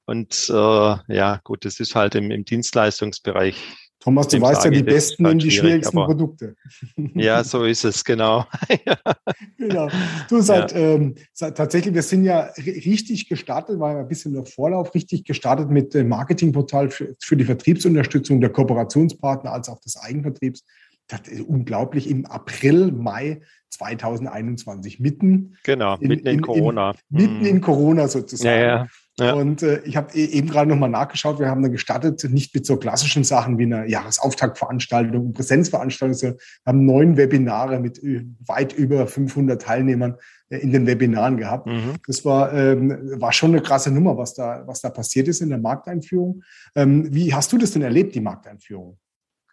Und 0.06 0.50
äh, 0.50 0.54
ja, 0.54 1.40
gut, 1.44 1.66
das 1.66 1.80
ist 1.80 1.96
halt 1.96 2.16
im, 2.16 2.32
im 2.32 2.44
Dienstleistungsbereich. 2.44 3.56
Thomas, 4.00 4.30
du 4.30 4.40
weißt 4.40 4.64
ja, 4.64 4.72
die 4.72 4.82
besten 4.82 5.26
halt 5.26 5.34
und 5.34 5.44
die 5.44 5.52
schwierigsten 5.52 5.98
aber, 5.98 6.08
Produkte. 6.08 6.56
Ja, 7.16 7.44
so 7.44 7.66
ist 7.66 7.84
es, 7.84 8.04
genau. 8.06 8.46
genau. 9.58 9.90
Du 10.30 10.40
seit, 10.40 10.72
ja. 10.72 10.78
ähm, 10.78 11.16
seit, 11.34 11.58
tatsächlich, 11.58 11.94
wir 11.94 12.02
sind 12.02 12.24
ja 12.24 12.50
richtig 12.58 13.28
gestartet, 13.28 13.78
ja 13.78 14.00
ein 14.00 14.08
bisschen 14.08 14.32
noch 14.32 14.48
Vorlauf, 14.48 14.96
richtig 14.96 15.26
gestartet 15.26 15.70
mit 15.70 15.94
dem 15.94 16.08
Marketingportal 16.08 16.90
für, 16.90 17.14
für 17.22 17.36
die 17.36 17.44
Vertriebsunterstützung 17.44 18.40
der 18.40 18.52
Kooperationspartner 18.52 19.52
als 19.52 19.68
auch 19.68 19.82
des 19.82 19.98
Eigenvertriebs 19.98 20.64
das 21.10 21.28
ist 21.28 21.42
unglaublich, 21.42 22.10
im 22.10 22.26
April, 22.26 22.92
Mai 22.92 23.42
2021, 23.72 25.00
mitten. 25.00 25.58
Genau, 25.64 25.98
in, 25.98 26.08
mitten 26.08 26.28
in, 26.28 26.36
in 26.36 26.42
Corona. 26.42 26.92
In, 27.10 27.18
mitten 27.18 27.46
in 27.46 27.56
mhm. 27.58 27.62
Corona 27.62 28.08
sozusagen. 28.08 28.62
Ja, 28.62 28.66
ja. 28.66 28.88
Ja. 29.20 29.34
Und 29.34 29.64
äh, 29.64 29.82
ich 29.84 29.98
habe 29.98 30.14
e-, 30.18 30.26
eben 30.26 30.48
gerade 30.48 30.70
nochmal 30.70 30.90
nachgeschaut, 30.90 31.40
wir 31.40 31.50
haben 31.50 31.62
dann 31.62 31.72
gestartet, 31.72 32.24
nicht 32.30 32.54
mit 32.56 32.66
so 32.66 32.78
klassischen 32.78 33.24
Sachen 33.24 33.58
wie 33.58 33.64
einer 33.64 33.86
Jahresauftaktveranstaltung, 33.86 35.34
Präsenzveranstaltung, 35.34 36.14
sondern 36.14 36.40
wir 36.40 36.66
haben 36.66 36.86
neun 36.86 37.18
Webinare 37.18 37.80
mit 37.80 38.00
weit 38.46 38.74
über 38.74 39.08
500 39.08 39.62
Teilnehmern 39.62 40.16
äh, 40.50 40.58
in 40.58 40.72
den 40.72 40.88
Webinaren 40.88 41.38
gehabt. 41.38 41.68
Mhm. 41.68 41.96
Das 42.08 42.24
war, 42.24 42.54
ähm, 42.54 43.20
war 43.20 43.34
schon 43.34 43.52
eine 43.52 43.62
krasse 43.62 43.92
Nummer, 43.92 44.18
was 44.18 44.34
da, 44.34 44.64
was 44.66 44.82
da 44.82 44.90
passiert 44.90 45.28
ist 45.28 45.42
in 45.42 45.50
der 45.50 45.60
Markteinführung. 45.60 46.44
Ähm, 46.76 47.14
wie 47.14 47.34
hast 47.34 47.52
du 47.52 47.58
das 47.58 47.72
denn 47.72 47.82
erlebt, 47.82 48.16
die 48.16 48.22
Markteinführung? 48.22 48.98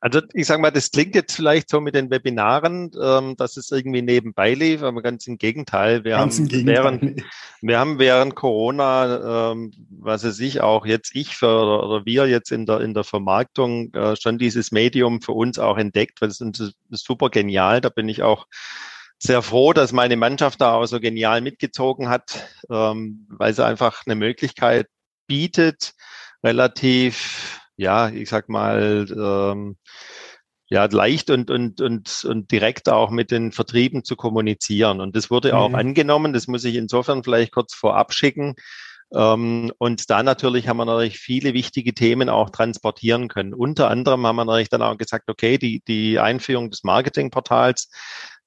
Also 0.07 0.21
ich 0.35 0.47
sage 0.47 0.63
mal, 0.63 0.71
das 0.71 0.93
klingt 0.93 1.17
jetzt 1.17 1.35
vielleicht 1.35 1.69
so 1.69 1.81
mit 1.81 1.97
den 1.97 2.13
Webinaren, 2.13 2.93
ähm, 3.03 3.35
dass 3.37 3.57
es 3.57 3.73
irgendwie 3.73 4.03
nebenbei 4.03 4.55
lief, 4.55 4.85
aber 4.85 5.03
ganz 5.03 5.27
im 5.27 5.37
Gegenteil. 5.37 6.05
Wir, 6.05 6.13
ganz 6.13 6.39
haben, 6.39 6.47
Gegenteil. 6.47 6.75
Während, 6.77 7.25
wir 7.61 7.79
haben 7.81 7.99
während 7.99 8.37
Corona, 8.37 9.51
ähm, 9.51 9.73
was 9.91 10.23
weiß 10.23 10.39
ich, 10.39 10.61
auch 10.61 10.87
jetzt 10.87 11.11
ich 11.17 11.37
für, 11.37 11.49
oder, 11.49 12.07
wir 12.07 12.29
jetzt 12.29 12.53
in 12.53 12.67
der, 12.67 12.83
in 12.83 12.95
der 12.95 13.03
Vermarktung 13.03 13.93
äh, 13.95 14.15
schon 14.15 14.39
dieses 14.39 14.71
Medium 14.71 15.23
für 15.23 15.33
uns 15.33 15.59
auch 15.59 15.77
entdeckt, 15.77 16.21
weil 16.21 16.29
das 16.29 16.41
ist 16.41 16.77
super 17.05 17.29
genial. 17.29 17.81
Da 17.81 17.89
bin 17.89 18.09
ich 18.09 18.23
auch 18.23 18.47
sehr 19.19 19.43
froh, 19.43 19.73
dass 19.73 19.91
meine 19.91 20.17
Mannschaft 20.17 20.61
da 20.61 20.75
auch 20.75 20.87
so 20.87 21.01
genial 21.01 21.41
mitgezogen 21.41 22.09
hat, 22.09 22.47
ähm, 22.71 23.27
weil 23.29 23.53
sie 23.55 23.65
einfach 23.65 24.07
eine 24.07 24.15
Möglichkeit 24.15 24.87
bietet, 25.27 25.95
relativ 26.45 27.59
ja, 27.77 28.09
ich 28.09 28.29
sag 28.29 28.49
mal, 28.49 29.07
ähm, 29.11 29.77
ja, 30.69 30.87
leicht 30.87 31.31
und, 31.31 31.51
und, 31.51 31.81
und, 31.81 32.25
und 32.25 32.51
direkt 32.51 32.89
auch 32.89 33.11
mit 33.11 33.31
den 33.31 33.53
Vertrieben 33.53 34.03
zu 34.05 34.17
kommunizieren. 34.17 35.01
Und 35.01 35.15
das 35.15 35.31
wurde 35.31 35.53
mhm. 35.53 35.59
auch 35.59 35.73
angenommen. 35.75 36.33
Das 36.33 36.49
muss 36.49 36.65
ich 36.65 36.75
insofern 36.75 37.23
vielleicht 37.23 37.53
kurz 37.53 37.75
vorab 37.75 38.13
schicken. 38.13 38.55
Ähm, 39.15 39.71
und 39.79 40.11
da 40.11 40.23
natürlich 40.25 40.67
haben 40.67 40.79
wir 40.79 40.85
natürlich 40.85 41.19
viele 41.21 41.55
wichtige 41.55 41.95
Themen 41.95 42.29
auch 42.29 42.51
transportieren 42.51 43.29
können. 43.29 43.55
Unter 43.55 43.89
anderem 43.89 44.27
haben 44.27 44.37
wir 44.37 44.45
natürlich 44.45 44.69
dann 44.69 44.83
auch 44.83 44.99
gesagt, 44.99 45.31
okay, 45.31 45.59
die, 45.59 45.83
die 45.87 46.19
Einführung 46.19 46.71
des 46.71 46.83
Marketingportals 46.83 47.89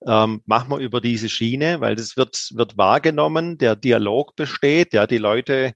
ähm, 0.06 0.42
machen 0.46 0.72
wir 0.72 0.78
über 0.80 1.00
diese 1.00 1.30
Schiene, 1.30 1.80
weil 1.80 1.96
das 1.96 2.18
wird, 2.18 2.50
wird 2.54 2.78
wahrgenommen, 2.78 3.58
der 3.58 3.78
Dialog 3.78 4.36
besteht, 4.36 4.94
ja, 4.94 5.08
die 5.08 5.18
Leute 5.18 5.74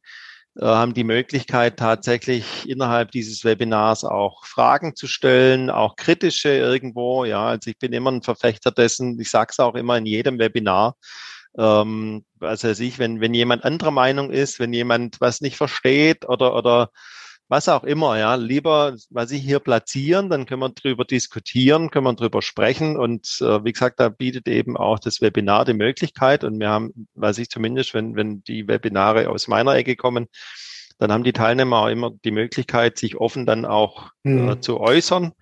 haben 0.59 0.93
die 0.93 1.03
Möglichkeit, 1.03 1.77
tatsächlich 1.77 2.69
innerhalb 2.69 3.11
dieses 3.11 3.43
Webinars 3.43 4.03
auch 4.03 4.45
Fragen 4.45 4.95
zu 4.95 5.07
stellen, 5.07 5.69
auch 5.69 5.95
kritische 5.95 6.49
irgendwo. 6.49 7.25
Ja, 7.25 7.47
also 7.47 7.69
ich 7.69 7.79
bin 7.79 7.93
immer 7.93 8.11
ein 8.11 8.21
Verfechter 8.21 8.71
dessen. 8.71 9.19
Ich 9.19 9.31
sage 9.31 9.49
es 9.51 9.59
auch 9.59 9.75
immer 9.75 9.97
in 9.97 10.05
jedem 10.05 10.37
Webinar. 10.37 10.95
Ähm, 11.57 12.23
also 12.39 12.69
ich, 12.69 12.99
wenn, 12.99 13.19
wenn 13.19 13.33
jemand 13.33 13.63
anderer 13.63 13.91
Meinung 13.91 14.31
ist, 14.31 14.59
wenn 14.59 14.73
jemand 14.73 15.19
was 15.21 15.41
nicht 15.41 15.57
versteht 15.57 16.27
oder, 16.27 16.55
oder 16.55 16.89
was 17.49 17.69
auch 17.69 17.83
immer, 17.83 18.17
ja, 18.17 18.35
lieber, 18.35 18.95
was 19.09 19.31
ich 19.31 19.41
hier 19.41 19.59
platzieren, 19.59 20.29
dann 20.29 20.45
können 20.45 20.61
wir 20.61 20.69
drüber 20.69 21.05
diskutieren, 21.05 21.91
können 21.91 22.05
wir 22.05 22.13
drüber 22.13 22.41
sprechen. 22.41 22.97
Und 22.97 23.37
äh, 23.41 23.63
wie 23.63 23.73
gesagt, 23.73 23.99
da 23.99 24.09
bietet 24.09 24.47
eben 24.47 24.77
auch 24.77 24.99
das 24.99 25.21
Webinar 25.21 25.65
die 25.65 25.73
Möglichkeit. 25.73 26.43
Und 26.43 26.59
wir 26.59 26.69
haben, 26.69 27.07
weiß 27.15 27.37
ich 27.37 27.49
zumindest, 27.49 27.93
wenn, 27.93 28.15
wenn 28.15 28.43
die 28.43 28.67
Webinare 28.67 29.29
aus 29.29 29.47
meiner 29.47 29.75
Ecke 29.75 29.95
kommen, 29.95 30.27
dann 30.99 31.11
haben 31.11 31.23
die 31.23 31.33
Teilnehmer 31.33 31.83
auch 31.83 31.89
immer 31.89 32.11
die 32.23 32.31
Möglichkeit, 32.31 32.97
sich 32.97 33.17
offen 33.17 33.45
dann 33.45 33.65
auch 33.65 34.11
mhm. 34.23 34.49
äh, 34.49 34.59
zu 34.59 34.79
äußern 34.79 35.33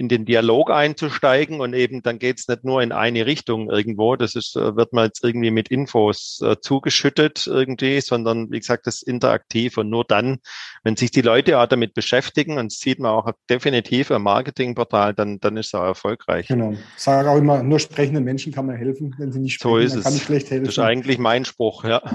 in 0.00 0.08
den 0.08 0.24
Dialog 0.24 0.70
einzusteigen 0.70 1.60
und 1.60 1.74
eben 1.74 2.02
dann 2.02 2.18
geht 2.18 2.38
es 2.38 2.48
nicht 2.48 2.64
nur 2.64 2.82
in 2.82 2.90
eine 2.90 3.26
Richtung 3.26 3.68
irgendwo, 3.68 4.16
das 4.16 4.34
ist, 4.34 4.56
äh, 4.56 4.74
wird 4.74 4.94
man 4.94 5.04
jetzt 5.04 5.22
irgendwie 5.22 5.50
mit 5.50 5.68
Infos 5.68 6.40
äh, 6.42 6.56
zugeschüttet 6.58 7.46
irgendwie, 7.46 8.00
sondern 8.00 8.50
wie 8.50 8.58
gesagt, 8.58 8.86
das 8.86 8.96
ist 8.96 9.02
interaktiv 9.02 9.76
und 9.76 9.90
nur 9.90 10.04
dann, 10.04 10.38
wenn 10.84 10.96
sich 10.96 11.10
die 11.10 11.20
Leute 11.20 11.58
auch 11.58 11.66
damit 11.66 11.92
beschäftigen 11.92 12.56
und 12.56 12.72
sieht 12.72 12.98
man 12.98 13.10
auch 13.12 13.30
definitiv 13.50 14.10
am 14.10 14.22
Marketingportal, 14.22 15.12
dann, 15.12 15.38
dann 15.38 15.58
ist 15.58 15.66
es 15.66 15.74
auch 15.74 15.84
erfolgreich. 15.84 16.48
Genau. 16.48 16.72
Ich 16.72 16.78
sage 16.96 17.28
auch 17.30 17.36
immer, 17.36 17.62
nur 17.62 17.78
sprechenden 17.78 18.24
Menschen 18.24 18.54
kann 18.54 18.64
man 18.64 18.76
helfen, 18.76 19.14
wenn 19.18 19.32
sie 19.32 19.40
nicht 19.40 19.56
sprechen, 19.56 19.70
so 19.70 19.76
ist 19.76 19.94
es. 19.96 20.04
kann 20.04 20.16
ich 20.16 20.22
schlecht 20.22 20.50
helfen. 20.50 20.64
Das 20.64 20.74
ist 20.74 20.78
eigentlich 20.78 21.18
mein 21.18 21.44
Spruch, 21.44 21.84
ja. 21.84 22.00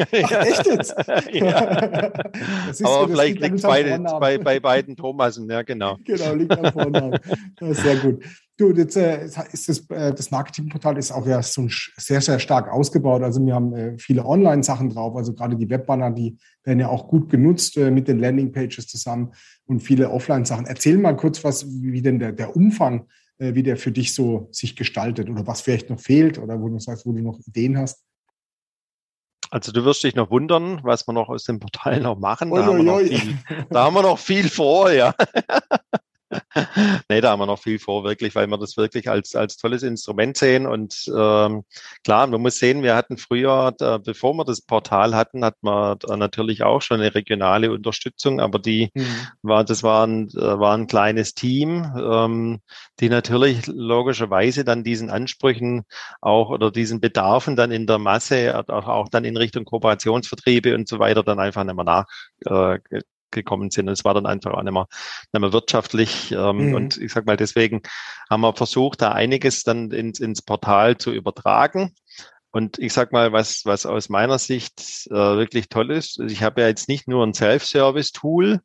Ach, 0.00 0.12
echt 0.12 0.66
jetzt? 0.66 0.94
ja. 1.32 2.12
Aber 2.84 3.08
vielleicht 3.08 3.40
liegt 3.40 3.56
es 3.56 3.62
bei, 3.62 3.98
bei, 3.98 4.38
bei 4.38 4.60
beiden 4.60 4.96
Thomasen, 4.96 5.50
ja, 5.50 5.62
genau. 5.62 5.96
Genau, 6.04 6.34
liegt 6.34 6.52
am 6.58 6.72
Vornamen. 6.72 7.18
sehr 7.60 7.96
gut. 7.96 8.24
Du, 8.56 8.72
jetzt 8.72 8.96
äh, 8.96 9.26
ist 9.52 9.68
das, 9.68 9.88
äh, 9.90 10.12
das 10.12 10.30
Marketingportal 10.30 10.98
ist 10.98 11.12
auch 11.12 11.26
ja 11.26 11.40
so 11.42 11.68
sehr, 11.68 12.20
sehr 12.20 12.38
stark 12.40 12.68
ausgebaut. 12.68 13.22
Also 13.22 13.44
wir 13.44 13.54
haben 13.54 13.72
äh, 13.72 13.98
viele 13.98 14.24
Online-Sachen 14.24 14.90
drauf, 14.90 15.14
also 15.14 15.32
gerade 15.32 15.54
die 15.54 15.70
Webbanner, 15.70 16.10
die 16.10 16.36
werden 16.64 16.80
ja 16.80 16.88
auch 16.88 17.06
gut 17.06 17.30
genutzt 17.30 17.76
äh, 17.76 17.90
mit 17.90 18.08
den 18.08 18.18
Landing-Pages 18.18 18.88
zusammen 18.88 19.32
und 19.66 19.80
viele 19.80 20.10
Offline-Sachen. 20.10 20.66
Erzähl 20.66 20.98
mal 20.98 21.16
kurz 21.16 21.44
was, 21.44 21.66
wie 21.68 22.02
denn 22.02 22.18
der, 22.18 22.32
der 22.32 22.56
Umfang, 22.56 23.06
äh, 23.38 23.54
wie 23.54 23.62
der 23.62 23.76
für 23.76 23.92
dich 23.92 24.12
so 24.12 24.48
sich 24.50 24.74
gestaltet 24.74 25.30
oder 25.30 25.46
was 25.46 25.60
vielleicht 25.60 25.90
noch 25.90 26.00
fehlt 26.00 26.38
oder 26.38 26.60
wo 26.60 26.68
du 26.68 26.80
sagst, 26.80 27.06
wo 27.06 27.12
du 27.12 27.22
noch 27.22 27.38
Ideen 27.46 27.78
hast. 27.78 28.04
Also 29.50 29.72
du 29.72 29.84
wirst 29.84 30.04
dich 30.04 30.14
noch 30.14 30.30
wundern, 30.30 30.80
was 30.82 31.06
wir 31.06 31.12
noch 31.12 31.28
aus 31.28 31.44
dem 31.44 31.58
Portal 31.58 32.00
noch 32.00 32.18
machen. 32.18 32.50
Da, 32.50 32.66
haben 32.66 32.78
wir 32.78 32.84
noch, 32.84 32.98
viel, 32.98 33.38
da 33.70 33.84
haben 33.84 33.94
wir 33.94 34.02
noch 34.02 34.18
viel 34.18 34.48
vor, 34.48 34.90
ja. 34.92 35.14
nee, 37.08 37.20
da 37.20 37.30
haben 37.30 37.40
wir 37.40 37.46
noch 37.46 37.60
viel 37.60 37.78
vor, 37.78 38.04
wirklich, 38.04 38.34
weil 38.34 38.46
wir 38.46 38.58
das 38.58 38.76
wirklich 38.76 39.08
als, 39.08 39.34
als 39.34 39.56
tolles 39.56 39.82
Instrument 39.82 40.36
sehen. 40.36 40.66
Und 40.66 41.04
ähm, 41.08 41.64
klar, 42.04 42.26
man 42.26 42.40
muss 42.40 42.58
sehen, 42.58 42.82
wir 42.82 42.94
hatten 42.94 43.16
früher, 43.16 43.72
da, 43.76 43.98
bevor 43.98 44.34
wir 44.34 44.44
das 44.44 44.60
Portal 44.60 45.14
hatten, 45.14 45.44
hat 45.44 45.56
man 45.62 45.98
natürlich 46.16 46.62
auch 46.62 46.82
schon 46.82 47.00
eine 47.00 47.14
regionale 47.14 47.72
Unterstützung, 47.72 48.40
aber 48.40 48.58
die 48.58 48.90
mhm. 48.94 49.06
war, 49.42 49.64
das 49.64 49.82
war 49.82 50.06
ein, 50.06 50.28
war 50.34 50.76
ein 50.76 50.86
kleines 50.86 51.34
Team, 51.34 51.90
ähm, 51.96 52.60
die 53.00 53.08
natürlich 53.08 53.66
logischerweise 53.66 54.64
dann 54.64 54.84
diesen 54.84 55.10
Ansprüchen 55.10 55.84
auch 56.20 56.50
oder 56.50 56.70
diesen 56.70 57.00
Bedarfen 57.00 57.56
dann 57.56 57.70
in 57.70 57.86
der 57.86 57.98
Masse, 57.98 58.58
auch, 58.68 58.86
auch 58.86 59.08
dann 59.08 59.24
in 59.24 59.36
Richtung 59.36 59.64
Kooperationsvertriebe 59.64 60.74
und 60.74 60.88
so 60.88 60.98
weiter 60.98 61.22
dann 61.22 61.38
einfach 61.38 61.64
nicht 61.64 61.76
mehr 61.76 61.84
nach, 61.84 62.06
äh, 62.44 62.78
gekommen 63.30 63.70
sind. 63.70 63.88
Und 63.88 63.92
es 63.92 64.04
war 64.04 64.14
dann 64.14 64.26
einfach 64.26 64.52
auch 64.52 64.62
nicht 64.62 64.72
mehr, 64.72 64.86
nicht 65.32 65.40
mehr 65.40 65.52
wirtschaftlich. 65.52 66.32
Ähm, 66.32 66.68
mhm. 66.68 66.74
Und 66.74 66.96
ich 66.96 67.12
sag 67.12 67.26
mal, 67.26 67.36
deswegen 67.36 67.82
haben 68.30 68.40
wir 68.40 68.54
versucht, 68.54 69.02
da 69.02 69.12
einiges 69.12 69.62
dann 69.62 69.90
ins, 69.90 70.20
ins 70.20 70.42
Portal 70.42 70.96
zu 70.98 71.12
übertragen. 71.12 71.94
Und 72.50 72.78
ich 72.78 72.94
sag 72.94 73.12
mal, 73.12 73.32
was, 73.32 73.66
was 73.66 73.84
aus 73.84 74.08
meiner 74.08 74.38
Sicht 74.38 75.06
äh, 75.10 75.14
wirklich 75.14 75.68
toll 75.68 75.90
ist, 75.90 76.18
ich 76.18 76.42
habe 76.42 76.62
ja 76.62 76.68
jetzt 76.68 76.88
nicht 76.88 77.06
nur 77.06 77.24
ein 77.24 77.34
Self-Service-Tool 77.34 78.60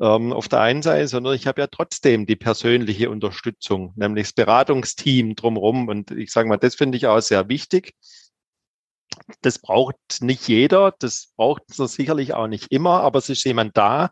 ähm, 0.00 0.32
auf 0.32 0.48
der 0.48 0.60
einen 0.60 0.82
Seite, 0.82 1.06
sondern 1.06 1.34
ich 1.34 1.46
habe 1.46 1.60
ja 1.60 1.68
trotzdem 1.68 2.26
die 2.26 2.34
persönliche 2.34 3.08
Unterstützung, 3.08 3.92
nämlich 3.94 4.26
das 4.26 4.32
Beratungsteam 4.32 5.36
drumherum. 5.36 5.86
Und 5.86 6.10
ich 6.10 6.32
sage 6.32 6.48
mal, 6.48 6.56
das 6.56 6.74
finde 6.74 6.98
ich 6.98 7.06
auch 7.06 7.20
sehr 7.20 7.48
wichtig. 7.48 7.94
Das 9.42 9.58
braucht 9.58 9.96
nicht 10.20 10.48
jeder, 10.48 10.94
das 10.98 11.32
braucht 11.36 11.62
es 11.70 11.76
sicherlich 11.94 12.34
auch 12.34 12.46
nicht 12.46 12.70
immer, 12.70 13.00
aber 13.02 13.18
es 13.18 13.28
ist 13.28 13.44
jemand 13.44 13.76
da, 13.76 14.10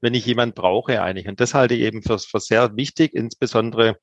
wenn 0.00 0.14
ich 0.14 0.26
jemand 0.26 0.54
brauche 0.54 1.02
eigentlich. 1.02 1.28
Und 1.28 1.40
das 1.40 1.54
halte 1.54 1.74
ich 1.74 1.80
eben 1.80 2.02
für, 2.02 2.18
für 2.18 2.40
sehr 2.40 2.76
wichtig, 2.76 3.14
insbesondere 3.14 3.98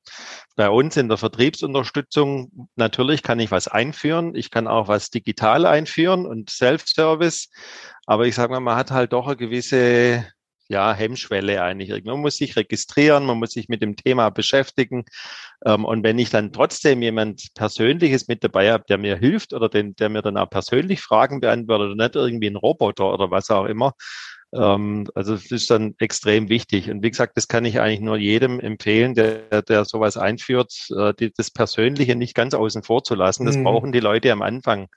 bei 0.56 0.68
uns 0.70 0.96
in 0.96 1.08
der 1.08 1.18
Vertriebsunterstützung. 1.18 2.68
Natürlich 2.76 3.22
kann 3.22 3.40
ich 3.40 3.50
was 3.50 3.68
einführen, 3.68 4.34
ich 4.34 4.50
kann 4.50 4.66
auch 4.68 4.88
was 4.88 5.10
digital 5.10 5.66
einführen 5.66 6.26
und 6.26 6.50
Self-Service, 6.50 7.50
aber 8.06 8.26
ich 8.26 8.34
sage 8.34 8.52
mal, 8.52 8.60
man 8.60 8.76
hat 8.76 8.90
halt 8.90 9.12
doch 9.12 9.26
eine 9.26 9.36
gewisse 9.36 10.26
ja, 10.68 10.92
Hemmschwelle 10.92 11.62
eigentlich. 11.62 12.04
Man 12.04 12.20
muss 12.20 12.36
sich 12.36 12.56
registrieren, 12.56 13.26
man 13.26 13.38
muss 13.38 13.52
sich 13.52 13.68
mit 13.68 13.82
dem 13.82 13.96
Thema 13.96 14.30
beschäftigen. 14.30 15.04
Ähm, 15.64 15.84
und 15.84 16.04
wenn 16.04 16.18
ich 16.18 16.30
dann 16.30 16.52
trotzdem 16.52 17.02
jemand 17.02 17.54
Persönliches 17.54 18.28
mit 18.28 18.44
dabei 18.44 18.72
habe, 18.72 18.84
der 18.88 18.98
mir 18.98 19.16
hilft 19.16 19.54
oder 19.54 19.68
den, 19.68 19.96
der 19.96 20.10
mir 20.10 20.22
dann 20.22 20.36
auch 20.36 20.50
persönlich 20.50 21.00
Fragen 21.00 21.40
beantwortet 21.40 21.92
und 21.92 21.98
nicht 21.98 22.16
irgendwie 22.16 22.48
ein 22.50 22.56
Roboter 22.56 23.12
oder 23.12 23.30
was 23.30 23.50
auch 23.50 23.64
immer, 23.64 23.94
ähm, 24.54 25.06
also 25.14 25.34
das 25.34 25.50
ist 25.50 25.70
dann 25.70 25.94
extrem 25.98 26.48
wichtig. 26.48 26.90
Und 26.90 27.02
wie 27.02 27.10
gesagt, 27.10 27.36
das 27.36 27.48
kann 27.48 27.64
ich 27.64 27.80
eigentlich 27.80 28.00
nur 28.00 28.16
jedem 28.16 28.60
empfehlen, 28.60 29.14
der, 29.14 29.62
der 29.62 29.84
sowas 29.84 30.16
einführt, 30.16 30.72
äh, 30.96 31.30
das 31.36 31.50
Persönliche 31.50 32.14
nicht 32.14 32.34
ganz 32.34 32.54
außen 32.54 32.82
vor 32.82 33.04
zu 33.04 33.14
lassen. 33.14 33.46
Das 33.46 33.56
mhm. 33.56 33.64
brauchen 33.64 33.92
die 33.92 34.00
Leute 34.00 34.32
am 34.32 34.42
Anfang. 34.42 34.88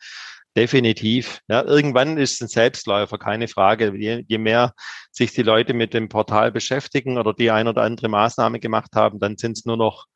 Definitiv. 0.56 1.40
Ja, 1.48 1.64
irgendwann 1.64 2.18
ist 2.18 2.34
es 2.34 2.42
ein 2.42 2.48
Selbstläufer, 2.50 3.18
keine 3.18 3.48
Frage. 3.48 3.96
Je, 3.96 4.26
je 4.28 4.38
mehr 4.38 4.74
sich 5.12 5.32
die 5.32 5.44
Leute 5.44 5.74
mit 5.74 5.94
dem 5.94 6.10
Portal 6.10 6.52
beschäftigen 6.52 7.18
oder 7.18 7.34
die 7.34 7.52
ein 7.52 7.70
oder 7.70 7.84
andere 7.84 8.10
Maßnahme 8.10 8.60
gemacht 8.60 8.92
haben, 8.94 9.20
dann 9.20 9.38
sind 9.38 9.58
es 9.58 9.66
nur 9.66 9.78
noch 9.78 10.08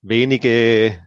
wenige 0.00 0.98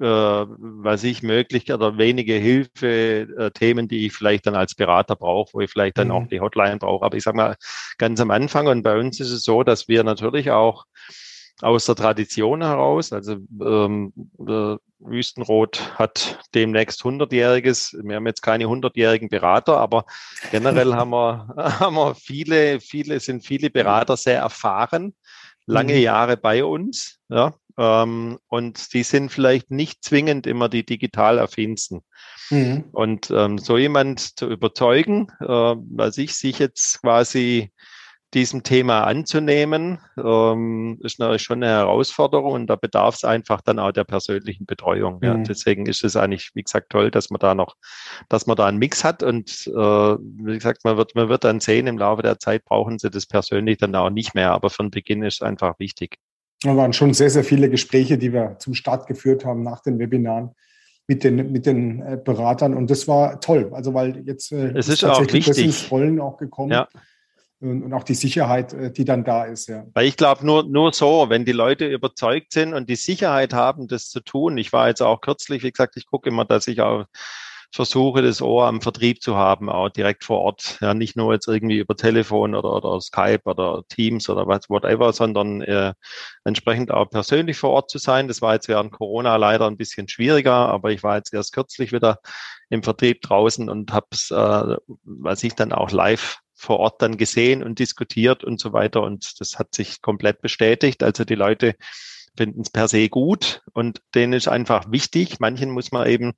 äh, 0.00 0.04
was 0.04 1.04
ich 1.04 1.22
möglich 1.22 1.72
oder 1.72 1.98
wenige 1.98 2.34
Hilfe-Themen, 2.34 3.84
äh, 3.84 3.88
die 3.88 4.06
ich 4.06 4.12
vielleicht 4.12 4.46
dann 4.46 4.54
als 4.54 4.74
Berater 4.74 5.16
brauche, 5.16 5.52
wo 5.54 5.60
ich 5.60 5.70
vielleicht 5.70 5.98
dann 5.98 6.08
mhm. 6.08 6.14
auch 6.14 6.26
die 6.28 6.40
Hotline 6.40 6.78
brauche. 6.78 7.04
Aber 7.04 7.16
ich 7.16 7.22
sage 7.22 7.36
mal 7.36 7.56
ganz 7.98 8.20
am 8.20 8.30
Anfang 8.30 8.66
und 8.66 8.82
bei 8.82 8.98
uns 8.98 9.20
ist 9.20 9.30
es 9.30 9.42
so, 9.42 9.62
dass 9.62 9.88
wir 9.88 10.04
natürlich 10.04 10.50
auch 10.50 10.84
aus 11.62 11.86
der 11.86 11.94
Tradition 11.94 12.62
heraus, 12.62 13.12
also 13.12 13.36
ähm, 13.60 14.12
äh, 14.40 14.76
Wüstenrot 14.98 15.98
hat 15.98 16.40
demnächst 16.54 17.02
100-jähriges. 17.02 17.96
Wir 18.02 18.16
haben 18.16 18.26
jetzt 18.26 18.42
keine 18.42 18.64
100-jährigen 18.64 19.28
Berater, 19.28 19.78
aber 19.78 20.04
generell 20.50 20.94
haben 20.96 21.10
wir, 21.10 21.48
haben 21.56 21.96
wir 21.96 22.14
viele, 22.14 22.80
viele, 22.80 23.20
sind 23.20 23.44
viele 23.44 23.70
Berater 23.70 24.16
sehr 24.16 24.40
erfahren, 24.40 25.14
lange 25.66 25.94
mhm. 25.94 26.00
Jahre 26.00 26.36
bei 26.36 26.64
uns. 26.64 27.20
Ja, 27.28 27.54
ähm, 27.76 28.38
und 28.48 28.92
die 28.92 29.02
sind 29.02 29.30
vielleicht 29.30 29.70
nicht 29.70 30.04
zwingend 30.04 30.46
immer 30.46 30.68
die 30.68 30.84
digital 30.84 31.38
affinsten. 31.38 32.00
Mhm. 32.50 32.84
Und 32.92 33.30
ähm, 33.30 33.58
so 33.58 33.78
jemand 33.78 34.38
zu 34.38 34.48
überzeugen, 34.48 35.28
äh, 35.40 35.46
was 35.46 36.18
ich 36.18 36.34
sich 36.34 36.58
jetzt 36.58 37.00
quasi 37.00 37.72
diesem 38.34 38.62
Thema 38.62 39.04
anzunehmen, 39.04 39.98
ähm, 40.18 40.98
ist 41.02 41.18
natürlich 41.18 41.42
schon 41.42 41.62
eine 41.62 41.72
Herausforderung 41.72 42.52
und 42.52 42.66
da 42.66 42.76
bedarf 42.76 43.14
es 43.14 43.24
einfach 43.24 43.60
dann 43.60 43.78
auch 43.78 43.92
der 43.92 44.04
persönlichen 44.04 44.66
Betreuung. 44.66 45.20
Ja. 45.22 45.34
Mhm. 45.34 45.44
Deswegen 45.44 45.86
ist 45.86 46.04
es 46.04 46.16
eigentlich, 46.16 46.50
wie 46.54 46.62
gesagt, 46.62 46.90
toll, 46.90 47.10
dass 47.10 47.30
man 47.30 47.38
da 47.38 47.54
noch, 47.54 47.76
dass 48.28 48.46
man 48.46 48.56
da 48.56 48.66
einen 48.66 48.78
Mix 48.78 49.04
hat 49.04 49.22
und 49.22 49.66
äh, 49.68 49.72
wie 49.72 50.54
gesagt, 50.54 50.84
man 50.84 50.96
wird, 50.96 51.14
man 51.14 51.28
wird 51.28 51.44
dann 51.44 51.60
sehen, 51.60 51.86
im 51.86 51.98
Laufe 51.98 52.22
der 52.22 52.38
Zeit 52.38 52.64
brauchen 52.64 52.98
sie 52.98 53.10
das 53.10 53.26
persönlich 53.26 53.78
dann 53.78 53.94
auch 53.94 54.10
nicht 54.10 54.34
mehr, 54.34 54.50
aber 54.52 54.70
von 54.70 54.90
Beginn 54.90 55.22
ist 55.22 55.36
es 55.36 55.42
einfach 55.42 55.78
wichtig. 55.78 56.18
Da 56.62 56.76
waren 56.76 56.92
schon 56.92 57.14
sehr, 57.14 57.30
sehr 57.30 57.44
viele 57.44 57.70
Gespräche, 57.70 58.18
die 58.18 58.32
wir 58.32 58.56
zum 58.58 58.74
Start 58.74 59.06
geführt 59.06 59.44
haben 59.44 59.62
nach 59.62 59.82
den 59.82 59.98
Webinaren 59.98 60.50
mit 61.06 61.22
den, 61.22 61.52
mit 61.52 61.66
den 61.66 62.00
äh, 62.00 62.18
Beratern. 62.22 62.74
Und 62.74 62.90
das 62.90 63.06
war 63.06 63.40
toll. 63.40 63.70
Also, 63.72 63.92
weil 63.92 64.22
jetzt 64.26 64.52
äh, 64.52 64.68
es 64.68 64.88
ist, 64.88 64.94
ist 64.94 65.00
tatsächlich 65.00 65.46
das 65.46 65.58
ins 65.58 65.90
Rollen 65.90 66.20
auch 66.20 66.38
gekommen. 66.38 66.72
Ja. 66.72 66.88
Und, 67.64 67.92
auch 67.92 68.04
die 68.04 68.14
Sicherheit, 68.14 68.72
äh, 68.72 68.92
die 68.92 69.04
dann 69.04 69.24
da 69.24 69.44
ist. 69.44 69.68
Ja. 69.68 69.84
Weil 69.94 70.06
ich 70.06 70.16
glaube, 70.16 70.44
nur, 70.44 70.64
nur 70.64 70.92
so, 70.92 71.26
wenn 71.28 71.44
die 71.44 71.52
Leute 71.52 71.86
überzeugt 71.86 72.52
sind 72.52 72.74
und 72.74 72.88
die 72.88 72.96
Sicherheit 72.96 73.54
haben, 73.54 73.88
das 73.88 74.10
zu 74.10 74.20
tun. 74.20 74.58
Ich 74.58 74.72
war 74.72 74.88
jetzt 74.88 75.02
auch 75.02 75.20
kürzlich, 75.20 75.62
wie 75.62 75.70
gesagt, 75.70 75.96
ich 75.96 76.06
gucke 76.06 76.28
immer, 76.28 76.44
dass 76.44 76.66
ich 76.68 76.80
auch 76.80 77.06
versuche, 77.74 78.22
das 78.22 78.40
Ohr 78.40 78.66
am 78.66 78.80
Vertrieb 78.80 79.20
zu 79.20 79.36
haben, 79.36 79.68
auch 79.68 79.88
direkt 79.88 80.24
vor 80.24 80.40
Ort. 80.40 80.78
Ja, 80.80 80.94
nicht 80.94 81.16
nur 81.16 81.32
jetzt 81.32 81.48
irgendwie 81.48 81.78
über 81.78 81.96
Telefon 81.96 82.54
oder, 82.54 82.72
oder 82.72 83.00
Skype 83.00 83.42
oder 83.44 83.82
Teams 83.88 84.28
oder 84.28 84.46
was, 84.46 84.70
whatever, 84.70 85.12
sondern 85.12 85.60
äh, 85.62 85.92
entsprechend 86.44 86.92
auch 86.92 87.10
persönlich 87.10 87.56
vor 87.56 87.70
Ort 87.70 87.90
zu 87.90 87.98
sein. 87.98 88.28
Das 88.28 88.40
war 88.42 88.54
jetzt 88.54 88.68
während 88.68 88.92
Corona 88.92 89.36
leider 89.36 89.66
ein 89.66 89.76
bisschen 89.76 90.08
schwieriger, 90.08 90.52
aber 90.52 90.92
ich 90.92 91.02
war 91.02 91.16
jetzt 91.16 91.34
erst 91.34 91.52
kürzlich 91.52 91.92
wieder 91.92 92.20
im 92.70 92.82
Vertrieb 92.82 93.22
draußen 93.22 93.68
und 93.68 93.92
habe 93.92 94.06
es, 94.12 94.30
äh, 94.30 94.76
was 95.02 95.42
ich 95.42 95.54
dann 95.54 95.72
auch 95.72 95.90
live 95.90 96.38
vor 96.54 96.78
Ort 96.78 97.02
dann 97.02 97.16
gesehen 97.16 97.62
und 97.62 97.78
diskutiert 97.78 98.44
und 98.44 98.60
so 98.60 98.72
weiter. 98.72 99.02
Und 99.02 99.40
das 99.40 99.58
hat 99.58 99.74
sich 99.74 100.00
komplett 100.00 100.40
bestätigt. 100.40 101.02
Also 101.02 101.24
die 101.24 101.34
Leute 101.34 101.74
finden 102.36 102.62
es 102.62 102.70
per 102.70 102.88
se 102.88 103.08
gut 103.08 103.62
und 103.72 104.00
denen 104.14 104.32
ist 104.32 104.48
einfach 104.48 104.90
wichtig. 104.90 105.40
Manchen 105.40 105.70
muss 105.70 105.92
man 105.92 106.08
eben 106.08 106.32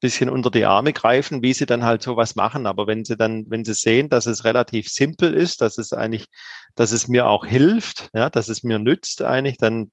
bisschen 0.00 0.28
unter 0.28 0.50
die 0.50 0.64
Arme 0.64 0.92
greifen, 0.92 1.42
wie 1.42 1.54
sie 1.54 1.66
dann 1.66 1.84
halt 1.84 2.02
sowas 2.02 2.36
machen. 2.36 2.66
Aber 2.66 2.86
wenn 2.86 3.04
sie 3.04 3.16
dann, 3.16 3.46
wenn 3.48 3.64
sie 3.64 3.74
sehen, 3.74 4.08
dass 4.08 4.26
es 4.26 4.44
relativ 4.44 4.88
simpel 4.88 5.32
ist, 5.32 5.60
dass 5.62 5.78
es 5.78 5.92
eigentlich, 5.92 6.26
dass 6.74 6.92
es 6.92 7.08
mir 7.08 7.26
auch 7.26 7.46
hilft, 7.46 8.10
ja, 8.12 8.28
dass 8.28 8.48
es 8.48 8.62
mir 8.62 8.78
nützt 8.78 9.22
eigentlich, 9.22 9.56
dann 9.56 9.90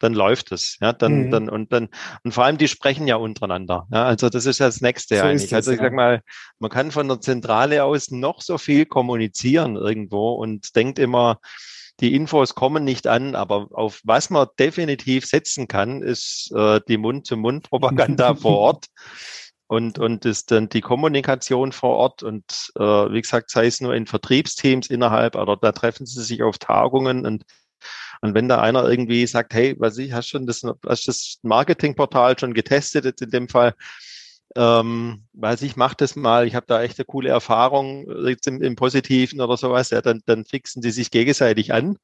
dann 0.00 0.14
läuft 0.14 0.52
es, 0.52 0.76
ja, 0.80 0.92
dann, 0.92 1.26
mhm. 1.26 1.30
dann, 1.30 1.48
und 1.48 1.72
dann, 1.72 1.88
und 2.24 2.32
vor 2.32 2.44
allem 2.44 2.58
die 2.58 2.68
sprechen 2.68 3.06
ja 3.06 3.16
untereinander, 3.16 3.86
ja, 3.92 4.04
also 4.04 4.28
das 4.28 4.46
ist 4.46 4.60
das 4.60 4.80
Nächste 4.80 5.16
so 5.16 5.22
eigentlich. 5.22 5.50
Das, 5.50 5.52
also 5.52 5.72
ich 5.72 5.78
ja. 5.78 5.84
sag 5.84 5.92
mal, 5.92 6.22
man 6.58 6.70
kann 6.70 6.90
von 6.90 7.08
der 7.08 7.20
Zentrale 7.20 7.84
aus 7.84 8.10
noch 8.10 8.40
so 8.42 8.58
viel 8.58 8.86
kommunizieren 8.86 9.76
irgendwo 9.76 10.32
und 10.32 10.74
denkt 10.74 10.98
immer, 10.98 11.38
die 12.00 12.14
Infos 12.14 12.54
kommen 12.54 12.84
nicht 12.84 13.06
an, 13.06 13.34
aber 13.34 13.68
auf 13.72 14.00
was 14.04 14.30
man 14.30 14.48
definitiv 14.58 15.26
setzen 15.26 15.68
kann, 15.68 16.02
ist 16.02 16.50
äh, 16.56 16.80
die 16.88 16.96
Mund-zu-Mund-Propaganda 16.96 18.34
vor 18.36 18.58
Ort 18.58 18.86
und, 19.66 19.98
und 19.98 20.24
ist 20.24 20.50
dann 20.50 20.68
die 20.68 20.80
Kommunikation 20.80 21.72
vor 21.72 21.96
Ort 21.96 22.22
und 22.22 22.72
äh, 22.76 22.82
wie 22.82 23.20
gesagt, 23.20 23.50
sei 23.50 23.66
es 23.66 23.80
nur 23.80 23.94
in 23.94 24.06
Vertriebsteams 24.06 24.88
innerhalb 24.88 25.36
oder 25.36 25.56
da 25.56 25.72
treffen 25.72 26.06
sie 26.06 26.22
sich 26.22 26.42
auf 26.42 26.58
Tagungen 26.58 27.26
und 27.26 27.44
und 28.20 28.34
wenn 28.34 28.48
da 28.48 28.60
einer 28.60 28.88
irgendwie 28.88 29.26
sagt, 29.26 29.54
hey, 29.54 29.76
was 29.78 29.98
ich, 29.98 30.12
hast 30.12 30.28
schon 30.28 30.46
das, 30.46 30.62
hast 30.86 31.08
das 31.08 31.38
Marketingportal 31.42 32.38
schon 32.38 32.54
getestet, 32.54 33.04
jetzt 33.04 33.22
in 33.22 33.30
dem 33.30 33.48
Fall, 33.48 33.74
ähm, 34.56 35.24
weiß 35.32 35.62
ich, 35.62 35.76
mach 35.76 35.94
das 35.94 36.16
mal, 36.16 36.46
ich 36.46 36.54
habe 36.54 36.66
da 36.66 36.82
echt 36.82 36.98
eine 36.98 37.04
coole 37.04 37.30
Erfahrung 37.30 38.06
jetzt 38.26 38.46
im, 38.46 38.60
im 38.60 38.76
Positiven 38.76 39.40
oder 39.40 39.56
sowas, 39.56 39.90
ja, 39.90 40.00
dann, 40.02 40.22
dann 40.26 40.44
fixen 40.44 40.82
die 40.82 40.90
sich 40.90 41.10
gegenseitig 41.10 41.72
an. 41.72 41.96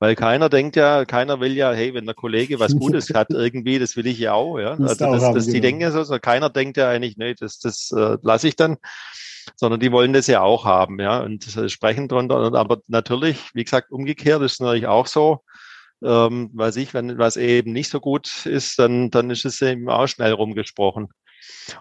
Weil 0.00 0.16
keiner 0.16 0.48
denkt 0.48 0.74
ja, 0.74 1.04
keiner 1.04 1.38
will 1.40 1.52
ja, 1.52 1.72
hey, 1.72 1.94
wenn 1.94 2.04
der 2.04 2.16
Kollege 2.16 2.58
was 2.58 2.76
Gutes 2.76 3.10
hat, 3.14 3.28
irgendwie, 3.30 3.78
das 3.78 3.96
will 3.96 4.08
ich 4.08 4.18
ja 4.18 4.32
auch, 4.32 4.58
ja. 4.58 4.72
Also 4.72 4.96
das, 4.96 5.34
das, 5.34 5.46
die 5.46 5.52
genau. 5.52 5.62
denken 5.62 5.92
so, 5.92 6.02
so, 6.02 6.18
keiner 6.18 6.50
denkt 6.50 6.76
ja 6.76 6.90
eigentlich, 6.90 7.16
nee, 7.16 7.34
das, 7.34 7.60
das 7.60 7.92
äh, 7.96 8.18
lasse 8.22 8.48
ich 8.48 8.56
dann, 8.56 8.76
sondern 9.56 9.80
die 9.80 9.92
wollen 9.92 10.12
das 10.12 10.26
ja 10.26 10.40
auch 10.42 10.64
haben, 10.64 11.00
ja, 11.00 11.20
und 11.20 11.56
äh, 11.56 11.68
sprechen 11.68 12.08
drunter. 12.08 12.54
Aber 12.54 12.78
natürlich, 12.88 13.54
wie 13.54 13.64
gesagt, 13.64 13.90
umgekehrt 13.90 14.42
ist 14.42 14.52
es 14.52 14.60
natürlich 14.60 14.86
auch 14.86 15.06
so, 15.06 15.40
ähm, 16.02 16.50
weiß 16.52 16.76
ich, 16.76 16.94
wenn 16.94 17.18
was 17.18 17.36
eben 17.36 17.72
nicht 17.72 17.90
so 17.90 18.00
gut 18.00 18.46
ist, 18.46 18.78
dann, 18.78 19.10
dann 19.10 19.30
ist 19.30 19.44
es 19.44 19.60
eben 19.62 19.88
auch 19.88 20.06
schnell 20.06 20.32
rumgesprochen. 20.32 21.08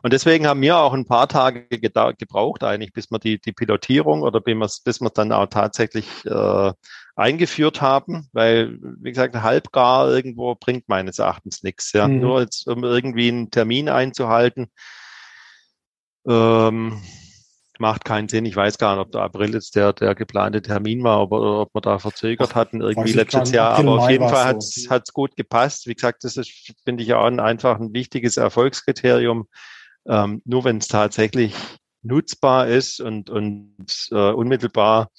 Und 0.01 0.13
deswegen 0.13 0.47
haben 0.47 0.61
wir 0.61 0.77
auch 0.77 0.93
ein 0.93 1.05
paar 1.05 1.27
Tage 1.27 1.67
gebraucht 1.69 2.63
eigentlich, 2.63 2.93
bis 2.93 3.11
wir 3.11 3.19
die, 3.19 3.39
die 3.39 3.53
Pilotierung 3.53 4.21
oder 4.21 4.41
bis 4.41 4.81
wir 4.85 4.91
es 4.91 5.13
dann 5.13 5.31
auch 5.31 5.47
tatsächlich 5.47 6.07
äh, 6.25 6.71
eingeführt 7.15 7.81
haben, 7.81 8.27
weil, 8.33 8.77
wie 8.81 9.11
gesagt, 9.11 9.35
halbgar 9.35 10.09
irgendwo 10.09 10.55
bringt 10.55 10.89
meines 10.89 11.19
Erachtens 11.19 11.63
nichts. 11.63 11.93
Ja. 11.93 12.07
Mhm. 12.07 12.19
Nur 12.19 12.41
jetzt, 12.41 12.67
um 12.67 12.83
irgendwie 12.83 13.29
einen 13.29 13.51
Termin 13.51 13.89
einzuhalten, 13.89 14.67
ähm, 16.27 17.01
macht 17.83 18.05
keinen 18.05 18.29
Sinn. 18.29 18.45
Ich 18.45 18.55
weiß 18.55 18.77
gar 18.77 18.95
nicht, 18.95 19.05
ob 19.05 19.11
der 19.11 19.21
April 19.21 19.53
jetzt 19.53 19.75
der, 19.75 19.91
der 19.91 20.15
geplante 20.15 20.61
Termin 20.61 21.03
war, 21.03 21.21
ob, 21.21 21.33
ob 21.33 21.75
wir 21.75 21.81
da 21.81 21.99
verzögert 21.99 22.55
hatten 22.55 22.79
irgendwie 22.79 23.11
letztes 23.11 23.51
Jahr. 23.51 23.77
Aber 23.77 23.99
auf 23.99 24.09
jeden 24.09 24.29
Fall 24.29 24.45
hat 24.45 24.57
es 24.63 25.13
gut 25.13 25.35
gepasst. 25.35 25.85
Wie 25.85 25.93
gesagt, 25.93 26.23
das 26.23 26.37
ist, 26.37 26.73
finde 26.85 27.03
ich, 27.03 27.13
auch 27.13 27.25
ein, 27.25 27.41
einfach 27.41 27.79
ein 27.79 27.93
wichtiges 27.93 28.37
Erfolgskriterium. 28.37 29.49
Ähm, 30.07 30.41
nur 30.45 30.63
wenn 30.63 30.77
es 30.77 30.87
tatsächlich 30.87 31.53
nutzbar 32.01 32.67
ist 32.67 33.01
und, 33.01 33.29
und 33.29 33.75
äh, 34.11 34.31
unmittelbar 34.31 35.09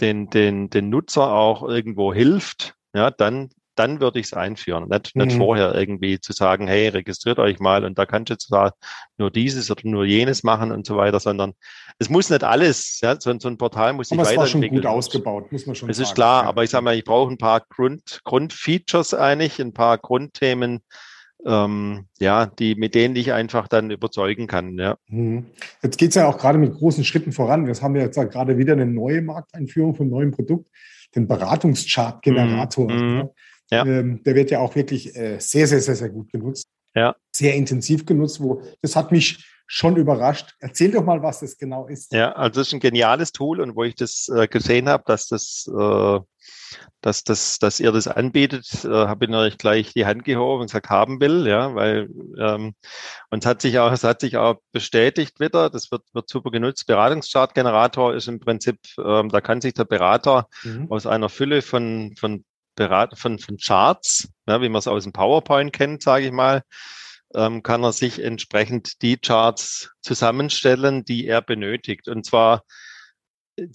den, 0.00 0.28
den, 0.28 0.70
den 0.70 0.90
Nutzer 0.90 1.32
auch 1.32 1.62
irgendwo 1.62 2.12
hilft, 2.12 2.74
ja, 2.94 3.12
dann 3.12 3.50
dann 3.74 4.00
würde 4.00 4.20
ich 4.20 4.26
es 4.26 4.32
einführen. 4.34 4.88
Nicht, 4.88 5.14
mhm. 5.14 5.24
nicht 5.24 5.36
vorher 5.36 5.74
irgendwie 5.74 6.20
zu 6.20 6.32
sagen, 6.32 6.66
hey, 6.66 6.88
registriert 6.88 7.38
euch 7.38 7.58
mal 7.58 7.84
und 7.84 7.98
da 7.98 8.06
kannst 8.06 8.30
du 8.30 8.38
zwar 8.38 8.74
nur 9.18 9.30
dieses 9.30 9.70
oder 9.70 9.82
nur 9.84 10.04
jenes 10.04 10.42
machen 10.42 10.72
und 10.72 10.86
so 10.86 10.96
weiter, 10.96 11.20
sondern 11.20 11.54
es 11.98 12.10
muss 12.10 12.30
nicht 12.30 12.44
alles, 12.44 13.00
ja, 13.00 13.20
so, 13.20 13.32
so 13.38 13.48
ein 13.48 13.58
Portal 13.58 13.92
muss 13.92 14.08
sich 14.08 14.18
aber 14.18 14.28
weiterentwickeln. 14.28 14.64
Es 14.64 14.70
war 14.70 14.70
schon 14.70 14.82
gut 14.82 14.86
ausgebaut, 14.86 15.52
muss 15.52 15.66
man 15.66 15.74
schon 15.74 15.90
Es 15.90 15.96
sagen. 15.96 16.08
ist 16.08 16.14
klar, 16.14 16.44
aber 16.44 16.64
ich 16.64 16.70
sage 16.70 16.84
mal, 16.84 16.96
ich 16.96 17.04
brauche 17.04 17.32
ein 17.32 17.38
paar 17.38 17.60
Grund, 17.68 18.20
Grundfeatures 18.24 19.14
eigentlich, 19.14 19.60
ein 19.60 19.72
paar 19.72 19.98
Grundthemen, 19.98 20.80
ähm, 21.44 22.06
ja, 22.18 22.46
die, 22.46 22.74
mit 22.74 22.94
denen 22.94 23.16
ich 23.16 23.32
einfach 23.32 23.68
dann 23.68 23.90
überzeugen 23.90 24.46
kann. 24.46 24.78
Ja. 24.78 24.96
Mhm. 25.08 25.46
Jetzt 25.82 25.98
geht 25.98 26.10
es 26.10 26.14
ja 26.14 26.28
auch 26.28 26.38
gerade 26.38 26.58
mit 26.58 26.74
großen 26.74 27.04
Schritten 27.04 27.32
voran. 27.32 27.66
Jetzt 27.66 27.82
haben 27.82 27.94
wir 27.94 28.02
jetzt 28.02 28.16
gerade 28.16 28.58
wieder 28.58 28.74
eine 28.74 28.86
neue 28.86 29.22
Markteinführung 29.22 29.94
von 29.94 30.04
einem 30.04 30.12
neuen 30.12 30.30
Produkt, 30.30 30.68
den 31.14 31.26
Beratungschart-Generator. 31.26 32.90
Mhm. 32.90 33.30
Ja. 33.72 33.86
Ähm, 33.86 34.22
der 34.22 34.34
wird 34.34 34.50
ja 34.50 34.60
auch 34.60 34.74
wirklich 34.74 35.16
äh, 35.16 35.38
sehr, 35.38 35.66
sehr, 35.66 35.80
sehr, 35.80 35.96
sehr 35.96 36.10
gut 36.10 36.30
genutzt. 36.30 36.68
Ja. 36.94 37.16
Sehr 37.34 37.54
intensiv 37.54 38.04
genutzt. 38.04 38.40
Wo, 38.40 38.62
das 38.82 38.96
hat 38.96 39.12
mich 39.12 39.48
schon 39.66 39.96
überrascht. 39.96 40.54
Erzähl 40.60 40.90
doch 40.90 41.02
mal, 41.02 41.22
was 41.22 41.40
das 41.40 41.56
genau 41.56 41.86
ist. 41.86 42.12
Ja, 42.12 42.32
also 42.32 42.60
das 42.60 42.68
ist 42.68 42.74
ein 42.74 42.80
geniales 42.80 43.32
Tool 43.32 43.62
und 43.62 43.74
wo 43.74 43.84
ich 43.84 43.94
das 43.94 44.28
äh, 44.28 44.46
gesehen 44.46 44.90
habe, 44.90 45.04
dass 45.06 45.28
das, 45.28 45.66
äh, 45.74 46.20
dass 47.00 47.24
das, 47.24 47.58
dass 47.58 47.80
ihr 47.80 47.92
das 47.92 48.08
anbietet, 48.08 48.84
äh, 48.84 48.88
habe 48.88 49.24
ich 49.24 49.30
natürlich 49.30 49.56
gleich 49.56 49.94
die 49.94 50.04
Hand 50.04 50.24
gehoben 50.24 50.60
und 50.60 50.66
gesagt, 50.66 50.90
haben 50.90 51.22
will, 51.22 51.46
ja, 51.46 51.74
weil 51.74 52.10
ähm, 52.38 52.74
und 53.30 53.42
es 53.42 53.46
hat 53.46 53.62
sich 53.62 53.78
auch, 53.78 53.90
es 53.90 54.04
hat 54.04 54.20
sich 54.20 54.36
auch 54.36 54.56
bestätigt 54.72 55.40
wieder. 55.40 55.70
Das 55.70 55.90
wird, 55.90 56.02
wird 56.12 56.28
super 56.28 56.50
genutzt. 56.50 56.86
Beratungschartgenerator 56.86 58.14
ist 58.14 58.28
im 58.28 58.40
Prinzip, 58.40 58.78
ähm, 59.02 59.30
da 59.30 59.40
kann 59.40 59.62
sich 59.62 59.72
der 59.72 59.86
Berater 59.86 60.48
mhm. 60.64 60.88
aus 60.90 61.06
einer 61.06 61.30
Fülle 61.30 61.62
von 61.62 62.14
von 62.20 62.44
Berat 62.74 63.18
von, 63.18 63.38
von 63.38 63.56
Charts, 63.56 64.28
ja, 64.46 64.60
wie 64.62 64.68
man 64.68 64.78
es 64.78 64.86
aus 64.86 65.04
dem 65.04 65.12
PowerPoint 65.12 65.72
kennt, 65.72 66.02
sage 66.02 66.26
ich 66.26 66.32
mal, 66.32 66.62
ähm, 67.34 67.62
kann 67.62 67.82
er 67.82 67.92
sich 67.92 68.22
entsprechend 68.22 69.02
die 69.02 69.16
Charts 69.16 69.90
zusammenstellen, 70.00 71.04
die 71.04 71.26
er 71.26 71.42
benötigt. 71.42 72.08
Und 72.08 72.24
zwar 72.26 72.62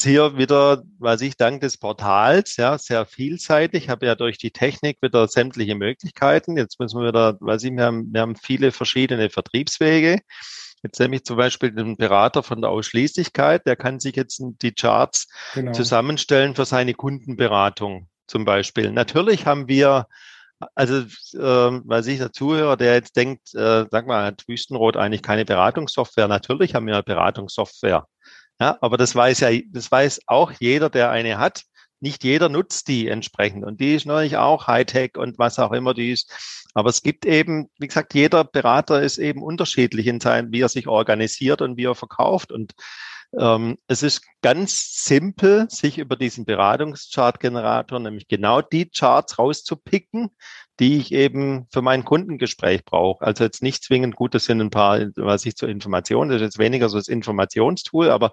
hier 0.02 0.38
wieder, 0.38 0.84
weiß 1.00 1.22
ich, 1.22 1.38
dank 1.38 1.62
des 1.62 1.78
Portals, 1.78 2.58
ja, 2.58 2.78
sehr 2.78 3.06
vielseitig, 3.06 3.90
habe 3.90 4.08
ja 4.08 4.16
durch 4.16 4.38
die 4.38 4.52
Technik 4.52 4.98
wieder 5.02 5.28
sämtliche 5.28 5.76
Möglichkeiten. 5.76 6.58
Jetzt 6.58 6.80
müssen 6.80 7.00
wir 7.00 7.10
wieder, 7.10 7.38
weiß 7.40 7.64
ich, 7.64 7.72
wir 7.72 7.86
haben, 7.86 8.12
wir 8.12 8.22
haben 8.22 8.36
viele 8.36 8.72
verschiedene 8.72 9.30
Vertriebswege. 9.30 10.20
Jetzt 10.84 11.00
nehme 11.00 11.16
ich 11.16 11.24
zum 11.24 11.38
Beispiel 11.38 11.72
den 11.72 11.98
Berater 11.98 12.44
von 12.44 12.62
der 12.62 12.70
Ausschließlichkeit, 12.70 13.66
der 13.66 13.76
kann 13.76 14.00
sich 14.00 14.16
jetzt 14.16 14.42
die 14.62 14.74
Charts 14.74 15.28
genau. 15.54 15.72
zusammenstellen 15.72 16.56
für 16.56 16.66
seine 16.66 16.94
Kundenberatung 16.94 18.10
zum 18.28 18.46
Beispiel. 18.46 18.92
Natürlich 18.92 19.46
haben 19.46 19.68
wir, 19.68 20.08
also 20.76 20.98
äh, 20.98 21.82
weil 21.86 22.04
sich 22.04 22.20
der 22.20 22.32
Zuhörer, 22.32 22.78
der 22.78 22.94
jetzt 22.94 23.16
denkt, 23.16 23.54
äh, 23.56 23.86
sag 23.92 24.08
mal, 24.08 24.26
hat 24.26 24.48
Wüstenrot 24.48 24.98
eigentlich 24.98 25.24
keine 25.24 25.46
Beratungssoftware? 25.46 26.28
Natürlich 26.28 26.76
haben 26.76 26.88
wir 26.88 26.96
eine 26.96 27.04
Beratungssoftware. 27.04 28.08
Ja, 28.60 28.78
aber 28.82 28.98
das 28.98 29.16
weiß 29.16 29.42
ja, 29.42 29.50
das 29.72 29.92
weiß 29.92 30.22
auch 30.28 30.52
jeder, 30.60 30.90
der 30.90 31.12
eine 31.12 31.38
hat. 31.38 31.64
Nicht 32.00 32.24
jeder 32.24 32.50
nutzt 32.50 32.88
die 32.88 33.08
entsprechend. 33.08 33.66
Und 33.66 33.80
die 33.82 33.96
ist 33.96 34.06
natürlich 34.06 34.38
auch 34.38 34.68
Hightech 34.68 35.18
und 35.18 35.40
was 35.40 35.60
auch 35.60 35.72
immer 35.72 35.94
die 35.94 36.12
ist. 36.12 36.32
Aber 36.74 36.90
es 36.90 37.02
gibt 37.02 37.26
eben, 37.26 37.70
wie 37.80 37.88
gesagt, 37.88 38.14
jeder 38.14 38.44
Berater 38.44 39.02
ist 39.02 39.18
eben 39.18 39.42
unterschiedlich 39.42 40.08
in 40.08 40.20
seinem, 40.20 40.52
wie 40.52 40.62
er 40.62 40.70
sich 40.70 40.88
organisiert 40.88 41.62
und 41.62 41.78
wie 41.78 41.86
er 41.86 41.96
verkauft. 41.96 42.52
Und 42.52 42.74
ähm, 43.38 43.78
es 43.88 44.04
ist 44.04 44.22
ganz 44.42 45.04
simpel, 45.04 45.68
sich 45.70 45.98
über 45.98 46.16
diesen 46.16 46.46
Beratungschart-Generator 46.46 48.00
nämlich 48.00 48.28
genau 48.28 48.62
die 48.62 48.90
Charts 48.90 49.38
rauszupicken, 49.38 50.30
die 50.80 50.98
ich 50.98 51.12
eben 51.12 51.66
für 51.72 51.82
mein 51.82 52.06
Kundengespräch 52.06 52.86
brauche. 52.86 53.26
Also 53.26 53.44
jetzt 53.44 53.64
nicht 53.64 53.84
zwingend 53.84 54.16
gut, 54.16 54.36
das 54.36 54.46
sind 54.46 54.62
ein 54.62 54.70
paar, 54.70 55.00
was 55.16 55.46
ich 55.46 55.56
zur 55.56 55.70
Information, 55.70 56.30
das 56.30 56.38
ist 56.38 56.44
jetzt 56.44 56.60
weniger 56.60 56.90
so 56.90 56.98
das 56.98 57.08
Informationstool, 57.08 58.10
aber 58.10 58.32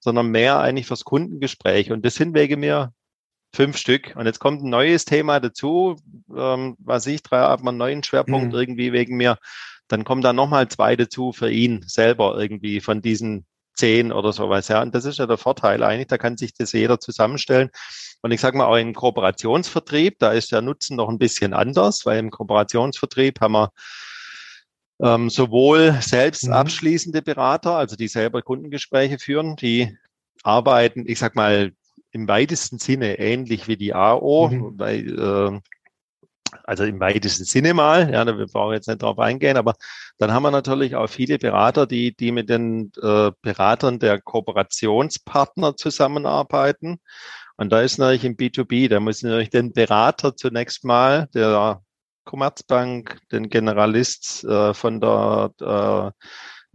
sondern 0.00 0.28
mehr 0.28 0.60
eigentlich 0.60 0.86
fürs 0.86 1.04
Kundengespräch. 1.04 1.92
Und 1.92 2.04
das 2.04 2.14
sind 2.14 2.34
wegen 2.34 2.60
mir 2.60 2.92
fünf 3.54 3.76
Stück. 3.76 4.14
Und 4.16 4.26
jetzt 4.26 4.40
kommt 4.40 4.62
ein 4.62 4.70
neues 4.70 5.04
Thema 5.04 5.40
dazu, 5.40 5.96
ähm, 6.34 6.76
was 6.78 7.06
ich, 7.06 7.22
drei 7.22 7.38
haben 7.38 7.68
einen 7.68 7.78
neuen 7.78 8.02
Schwerpunkt 8.02 8.52
mhm. 8.52 8.58
irgendwie 8.58 8.92
wegen 8.92 9.16
mir. 9.16 9.38
Dann 9.88 10.04
kommen 10.04 10.22
da 10.22 10.32
nochmal 10.32 10.68
zwei 10.68 10.96
dazu 10.96 11.32
für 11.32 11.50
ihn 11.50 11.84
selber 11.86 12.38
irgendwie 12.38 12.80
von 12.80 13.02
diesen 13.02 13.46
zehn 13.74 14.12
oder 14.12 14.32
sowas. 14.32 14.68
Ja, 14.68 14.82
und 14.82 14.94
das 14.94 15.04
ist 15.04 15.18
ja 15.18 15.26
der 15.26 15.36
Vorteil 15.36 15.82
eigentlich. 15.82 16.08
Da 16.08 16.18
kann 16.18 16.36
sich 16.36 16.54
das 16.54 16.72
jeder 16.72 17.00
zusammenstellen. 17.00 17.70
Und 18.24 18.30
ich 18.30 18.40
sage 18.40 18.56
mal 18.56 18.64
auch 18.64 18.76
im 18.76 18.94
Kooperationsvertrieb, 18.94 20.18
da 20.18 20.32
ist 20.32 20.50
der 20.50 20.62
Nutzen 20.62 20.96
noch 20.96 21.10
ein 21.10 21.18
bisschen 21.18 21.52
anders, 21.52 22.06
weil 22.06 22.18
im 22.18 22.30
Kooperationsvertrieb 22.30 23.38
haben 23.42 23.52
wir 23.52 23.70
ähm, 25.02 25.28
sowohl 25.28 25.98
selbst 26.00 26.46
mhm. 26.46 26.54
abschließende 26.54 27.20
Berater, 27.20 27.76
also 27.76 27.96
die 27.96 28.08
selber 28.08 28.40
Kundengespräche 28.40 29.18
führen, 29.18 29.56
die 29.56 29.94
arbeiten, 30.42 31.04
ich 31.06 31.18
sag 31.18 31.34
mal, 31.34 31.72
im 32.12 32.26
weitesten 32.26 32.78
Sinne 32.78 33.18
ähnlich 33.18 33.68
wie 33.68 33.76
die 33.76 33.92
AO, 33.92 34.48
mhm. 34.48 34.78
weil 34.78 35.18
äh, 35.18 35.60
also 36.62 36.84
im 36.84 37.00
weitesten 37.00 37.44
Sinne 37.44 37.74
mal, 37.74 38.10
ja, 38.10 38.24
wir 38.24 38.46
brauchen 38.46 38.72
jetzt 38.72 38.88
nicht 38.88 39.02
darauf 39.02 39.18
eingehen, 39.18 39.58
aber 39.58 39.74
dann 40.16 40.32
haben 40.32 40.44
wir 40.44 40.50
natürlich 40.50 40.96
auch 40.96 41.08
viele 41.08 41.36
Berater, 41.36 41.86
die, 41.86 42.16
die 42.16 42.32
mit 42.32 42.48
den 42.48 42.90
äh, 43.02 43.32
Beratern 43.42 43.98
der 43.98 44.18
Kooperationspartner 44.22 45.76
zusammenarbeiten. 45.76 47.00
Und 47.56 47.70
da 47.70 47.80
ist 47.82 47.98
natürlich 47.98 48.24
im 48.24 48.36
B2B, 48.36 48.88
da 48.88 49.00
muss 49.00 49.22
natürlich 49.22 49.50
den 49.50 49.72
Berater 49.72 50.36
zunächst 50.36 50.84
mal, 50.84 51.28
der 51.34 51.82
Commerzbank, 52.24 53.20
den 53.30 53.48
Generalist 53.48 54.44
äh, 54.44 54.74
von 54.74 55.00
der 55.00 55.52
äh, 55.60 56.26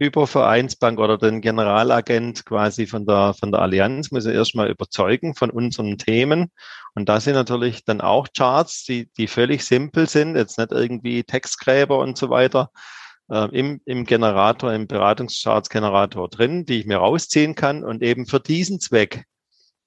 Hypervereinsbank 0.02 0.98
oder 0.98 1.18
den 1.18 1.42
Generalagent 1.42 2.46
quasi 2.46 2.86
von 2.86 3.04
der, 3.04 3.34
von 3.38 3.52
der 3.52 3.60
Allianz 3.60 4.10
muss 4.10 4.24
er 4.24 4.32
erstmal 4.32 4.70
überzeugen 4.70 5.34
von 5.34 5.50
unseren 5.50 5.98
Themen. 5.98 6.50
Und 6.94 7.10
da 7.10 7.20
sind 7.20 7.34
natürlich 7.34 7.84
dann 7.84 8.00
auch 8.00 8.28
Charts, 8.34 8.84
die, 8.84 9.10
die 9.18 9.26
völlig 9.26 9.64
simpel 9.64 10.08
sind, 10.08 10.36
jetzt 10.36 10.56
nicht 10.56 10.72
irgendwie 10.72 11.22
Textgräber 11.24 11.98
und 11.98 12.16
so 12.16 12.30
weiter, 12.30 12.70
äh, 13.28 13.48
im, 13.56 13.82
im 13.84 14.06
Generator, 14.06 14.72
im 14.72 14.86
Beratungscharts-Generator 14.86 16.30
drin, 16.30 16.64
die 16.64 16.80
ich 16.80 16.86
mir 16.86 16.96
rausziehen 16.96 17.54
kann 17.54 17.84
und 17.84 18.02
eben 18.02 18.24
für 18.24 18.40
diesen 18.40 18.80
Zweck 18.80 19.24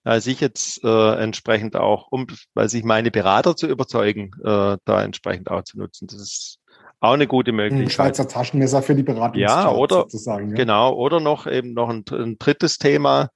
als 0.04 0.28
ich 0.28 0.42
jetzt 0.42 0.84
äh, 0.84 1.16
entsprechend 1.16 1.76
auch, 1.76 2.08
um, 2.12 2.28
weil 2.54 2.70
sich 2.70 2.84
meine 2.84 3.12
Berater 3.12 3.56
zu 3.56 3.68
überzeugen, 3.68 4.32
äh, 4.44 4.78
da 4.84 5.04
entsprechend 5.04 5.50
auch 5.50 5.64
zu 5.64 5.78
nutzen. 5.78 6.08
Das 6.08 6.20
ist 6.20 6.60
auch 7.00 7.14
eine 7.14 7.28
gute 7.28 7.52
Möglichkeit. 7.52 7.88
Ein 7.88 7.92
Schweizer 7.92 8.28
Taschenmesser 8.28 8.82
für 8.82 8.96
die 8.96 9.04
Beratung. 9.04 9.42
Ja, 9.42 9.72
oder 9.72 10.02
sozusagen. 10.02 10.50
Ja. 10.50 10.56
Genau, 10.56 10.94
oder 10.94 11.20
noch 11.20 11.48
eben 11.48 11.74
noch 11.74 11.90
ein, 11.90 12.04
ein 12.12 12.38
drittes 12.38 12.78
Thema. 12.78 13.30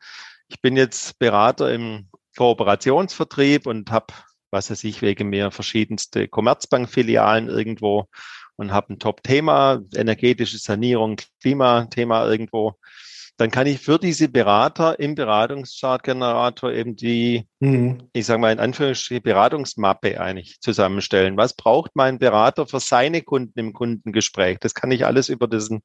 Ich 0.47 0.61
bin 0.61 0.77
jetzt 0.77 1.19
Berater 1.19 1.73
im 1.73 2.07
Kooperationsvertrieb 2.37 3.65
und 3.67 3.91
habe, 3.91 4.13
was 4.51 4.69
weiß 4.69 4.83
ich, 4.85 5.01
wegen 5.01 5.29
mir 5.29 5.51
verschiedenste 5.51 6.27
Commerzbank-Filialen 6.27 7.49
irgendwo 7.49 8.05
und 8.55 8.71
habe 8.71 8.93
ein 8.93 8.99
Top-Thema, 8.99 9.81
energetische 9.95 10.57
Sanierung, 10.57 11.17
Klimathema 11.41 12.25
irgendwo 12.25 12.75
dann 13.37 13.51
kann 13.51 13.67
ich 13.67 13.79
für 13.79 13.99
diese 13.99 14.29
Berater 14.29 14.99
im 14.99 15.13
Beratungschartgenerator 15.13 16.71
eben 16.71 16.95
die, 16.95 17.47
mhm. 17.59 18.09
ich 18.13 18.25
sage 18.25 18.41
mal 18.41 18.51
in 18.51 18.59
Anführungsstrichen, 18.59 19.21
Beratungsmappe 19.21 20.19
eigentlich 20.19 20.59
zusammenstellen. 20.59 21.37
Was 21.37 21.55
braucht 21.55 21.91
mein 21.93 22.17
Berater 22.17 22.65
für 22.65 22.79
seine 22.79 23.21
Kunden 23.21 23.59
im 23.59 23.73
Kundengespräch? 23.73 24.57
Das 24.59 24.73
kann 24.73 24.91
ich 24.91 25.05
alles 25.05 25.29
über 25.29 25.47
diesen 25.47 25.83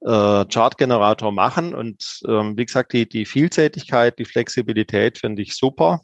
äh, 0.00 0.44
Chartgenerator 0.46 1.30
machen. 1.30 1.74
Und 1.76 2.20
ähm, 2.26 2.56
wie 2.56 2.66
gesagt, 2.66 2.92
die, 2.92 3.08
die 3.08 3.24
Vielseitigkeit, 3.24 4.18
die 4.18 4.24
Flexibilität 4.24 5.18
finde 5.18 5.42
ich 5.42 5.54
super. 5.54 6.00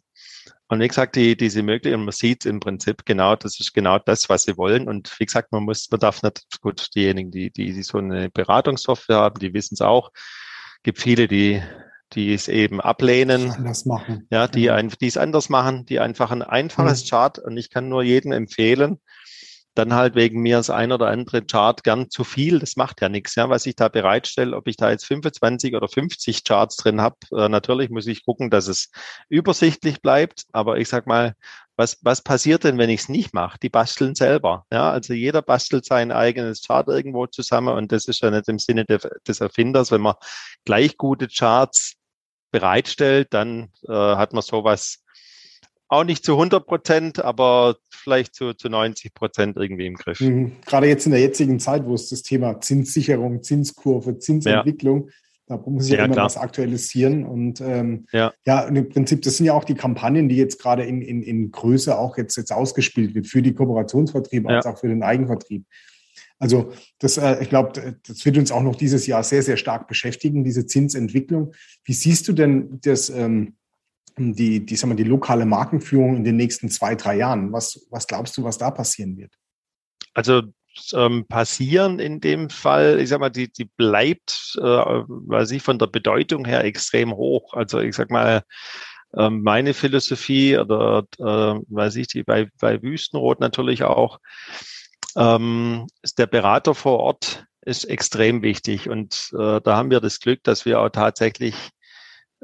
Und 0.68 0.78
wie 0.78 0.86
gesagt, 0.86 1.16
die, 1.16 1.36
diese 1.36 1.64
Möglichkeit, 1.64 1.98
man 1.98 2.12
sieht 2.12 2.46
im 2.46 2.60
Prinzip 2.60 3.04
genau, 3.04 3.34
das 3.34 3.58
ist 3.58 3.74
genau 3.74 3.98
das, 3.98 4.28
was 4.28 4.44
sie 4.44 4.56
wollen. 4.56 4.86
Und 4.86 5.12
wie 5.18 5.26
gesagt, 5.26 5.50
man 5.50 5.64
muss, 5.64 5.90
man 5.90 5.98
darf 5.98 6.22
nicht, 6.22 6.46
gut, 6.60 6.94
diejenigen, 6.94 7.32
die, 7.32 7.50
die, 7.50 7.72
die 7.72 7.82
so 7.82 7.98
eine 7.98 8.30
Beratungssoftware 8.30 9.16
haben, 9.16 9.40
die 9.40 9.52
wissen 9.52 9.74
es 9.74 9.80
auch, 9.80 10.12
gibt 10.82 11.00
viele, 11.00 11.28
die 11.28 11.62
die 12.12 12.34
es 12.34 12.48
eben 12.48 12.80
ablehnen. 12.80 13.50
Anders 13.50 13.84
machen. 13.84 14.26
Ja, 14.30 14.48
die, 14.48 14.64
ja. 14.64 14.74
Ein, 14.74 14.88
die 15.00 15.06
es 15.06 15.16
anders 15.16 15.48
machen, 15.48 15.86
die 15.86 16.00
einfach 16.00 16.30
ein 16.30 16.42
einfaches 16.42 17.04
mhm. 17.04 17.08
Chart 17.08 17.38
und 17.38 17.56
ich 17.56 17.70
kann 17.70 17.88
nur 17.88 18.02
jedem 18.02 18.32
empfehlen, 18.32 18.98
dann 19.74 19.94
halt 19.94 20.16
wegen 20.16 20.40
mir 20.42 20.56
das 20.56 20.70
ein 20.70 20.90
oder 20.90 21.08
andere 21.08 21.42
Chart 21.42 21.84
gern 21.84 22.10
zu 22.10 22.24
viel, 22.24 22.58
das 22.58 22.76
macht 22.76 23.00
ja 23.00 23.08
nichts, 23.08 23.36
ja, 23.36 23.48
was 23.48 23.66
ich 23.66 23.76
da 23.76 23.88
bereitstelle, 23.88 24.56
ob 24.56 24.66
ich 24.66 24.76
da 24.76 24.90
jetzt 24.90 25.06
25 25.06 25.76
oder 25.76 25.88
50 25.88 26.42
Charts 26.42 26.76
drin 26.76 27.00
habe, 27.00 27.16
äh, 27.32 27.48
natürlich 27.48 27.88
muss 27.90 28.08
ich 28.08 28.24
gucken, 28.24 28.50
dass 28.50 28.66
es 28.66 28.90
übersichtlich 29.28 30.02
bleibt, 30.02 30.44
aber 30.52 30.78
ich 30.78 30.88
sag 30.88 31.06
mal, 31.06 31.34
was, 31.80 31.96
was 32.02 32.20
passiert 32.20 32.64
denn, 32.64 32.76
wenn 32.76 32.90
ich 32.90 33.00
es 33.00 33.08
nicht 33.08 33.32
mache? 33.32 33.58
Die 33.62 33.70
basteln 33.70 34.14
selber. 34.14 34.66
Ja, 34.70 34.90
also 34.90 35.14
jeder 35.14 35.40
bastelt 35.40 35.86
sein 35.86 36.12
eigenes 36.12 36.60
Chart 36.62 36.86
irgendwo 36.88 37.26
zusammen 37.26 37.74
und 37.74 37.90
das 37.90 38.06
ist 38.06 38.20
ja 38.20 38.30
nicht 38.30 38.48
im 38.48 38.58
Sinne 38.58 38.84
de, 38.84 38.98
des 39.26 39.40
Erfinders, 39.40 39.90
wenn 39.90 40.02
man 40.02 40.14
gleich 40.66 40.98
gute 40.98 41.26
Charts 41.26 41.94
bereitstellt, 42.50 43.28
dann 43.30 43.70
äh, 43.88 43.92
hat 43.92 44.34
man 44.34 44.42
sowas 44.42 45.02
auch 45.88 46.04
nicht 46.04 46.22
zu 46.22 46.32
100 46.32 46.66
Prozent, 46.66 47.24
aber 47.24 47.76
vielleicht 47.88 48.34
zu, 48.34 48.52
zu 48.52 48.68
90 48.68 49.14
Prozent 49.14 49.56
irgendwie 49.56 49.86
im 49.86 49.94
Griff. 49.94 50.20
Mhm. 50.20 50.56
Gerade 50.66 50.86
jetzt 50.86 51.06
in 51.06 51.12
der 51.12 51.20
jetzigen 51.20 51.58
Zeit, 51.60 51.86
wo 51.86 51.94
es 51.94 52.10
das 52.10 52.22
Thema 52.22 52.60
Zinssicherung, 52.60 53.42
Zinskurve, 53.42 54.18
Zinsentwicklung, 54.18 55.06
ja. 55.06 55.14
Da 55.50 55.56
muss 55.66 55.88
ja, 55.88 55.98
ja 55.98 56.04
immer 56.04 56.14
klar. 56.14 56.26
was 56.26 56.36
aktualisieren. 56.36 57.26
Und 57.26 57.60
ähm, 57.60 58.06
ja. 58.12 58.32
ja, 58.46 58.66
und 58.68 58.76
im 58.76 58.88
Prinzip, 58.88 59.22
das 59.22 59.36
sind 59.36 59.46
ja 59.46 59.52
auch 59.52 59.64
die 59.64 59.74
Kampagnen, 59.74 60.28
die 60.28 60.36
jetzt 60.36 60.60
gerade 60.60 60.84
in, 60.84 61.02
in, 61.02 61.22
in 61.22 61.50
Größe 61.50 61.98
auch 61.98 62.16
jetzt, 62.16 62.36
jetzt 62.36 62.52
ausgespielt 62.52 63.14
wird 63.16 63.26
für 63.26 63.42
die 63.42 63.52
Kooperationsvertriebe 63.52 64.48
ja. 64.48 64.56
als 64.56 64.66
auch 64.66 64.78
für 64.78 64.86
den 64.86 65.02
Eigenvertrieb. 65.02 65.64
Also 66.38 66.72
das, 67.00 67.18
äh, 67.18 67.42
ich 67.42 67.48
glaube, 67.48 67.96
das 68.06 68.24
wird 68.24 68.38
uns 68.38 68.52
auch 68.52 68.62
noch 68.62 68.76
dieses 68.76 69.08
Jahr 69.08 69.24
sehr, 69.24 69.42
sehr 69.42 69.56
stark 69.56 69.88
beschäftigen, 69.88 70.44
diese 70.44 70.66
Zinsentwicklung. 70.66 71.52
Wie 71.84 71.94
siehst 71.94 72.28
du 72.28 72.32
denn 72.32 72.78
das? 72.82 73.10
Ähm, 73.10 73.56
die, 74.18 74.66
die, 74.66 74.76
sagen 74.76 74.90
wir, 74.90 74.96
die 74.96 75.08
lokale 75.08 75.46
Markenführung 75.46 76.16
in 76.16 76.24
den 76.24 76.36
nächsten 76.36 76.68
zwei, 76.68 76.94
drei 76.94 77.16
Jahren? 77.16 77.52
Was, 77.52 77.86
was 77.90 78.06
glaubst 78.06 78.36
du, 78.36 78.44
was 78.44 78.58
da 78.58 78.70
passieren 78.70 79.16
wird? 79.16 79.32
Also 80.12 80.42
ähm, 80.94 81.26
passieren 81.26 81.98
in 81.98 82.20
dem 82.20 82.50
Fall, 82.50 83.00
ich 83.00 83.08
sag 83.08 83.20
mal, 83.20 83.30
die, 83.30 83.52
die 83.52 83.64
bleibt, 83.64 84.58
äh, 84.58 84.62
weil 84.62 85.46
sie 85.46 85.60
von 85.60 85.78
der 85.78 85.86
Bedeutung 85.86 86.44
her 86.44 86.64
extrem 86.64 87.14
hoch. 87.14 87.54
Also 87.54 87.80
ich 87.80 87.94
sag 87.94 88.10
mal, 88.10 88.42
äh, 89.14 89.30
meine 89.30 89.74
Philosophie 89.74 90.56
oder 90.58 91.04
äh, 91.18 91.24
weiß 91.68 91.96
ich, 91.96 92.08
die 92.08 92.22
bei, 92.22 92.48
bei 92.60 92.82
Wüstenrot 92.82 93.40
natürlich 93.40 93.84
auch, 93.84 94.18
ähm, 95.16 95.86
ist 96.02 96.18
der 96.18 96.26
Berater 96.26 96.74
vor 96.74 96.98
Ort 96.98 97.46
ist 97.62 97.84
extrem 97.84 98.42
wichtig. 98.42 98.88
Und 98.88 99.30
äh, 99.38 99.60
da 99.60 99.76
haben 99.76 99.90
wir 99.90 100.00
das 100.00 100.20
Glück, 100.20 100.42
dass 100.44 100.64
wir 100.64 100.80
auch 100.80 100.88
tatsächlich 100.88 101.54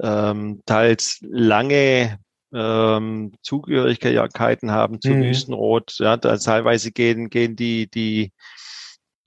ähm, 0.02 0.62
teils 0.66 1.18
lange 1.22 2.18
ähm, 2.56 3.32
Zugehörigkeiten 3.42 4.70
haben 4.70 5.00
zu 5.00 5.10
mhm. 5.10 5.24
Wüstenrot. 5.24 5.98
Ja, 5.98 6.16
da 6.16 6.36
teilweise 6.38 6.90
gehen, 6.90 7.28
gehen 7.28 7.54
die, 7.54 7.90
die 7.90 8.32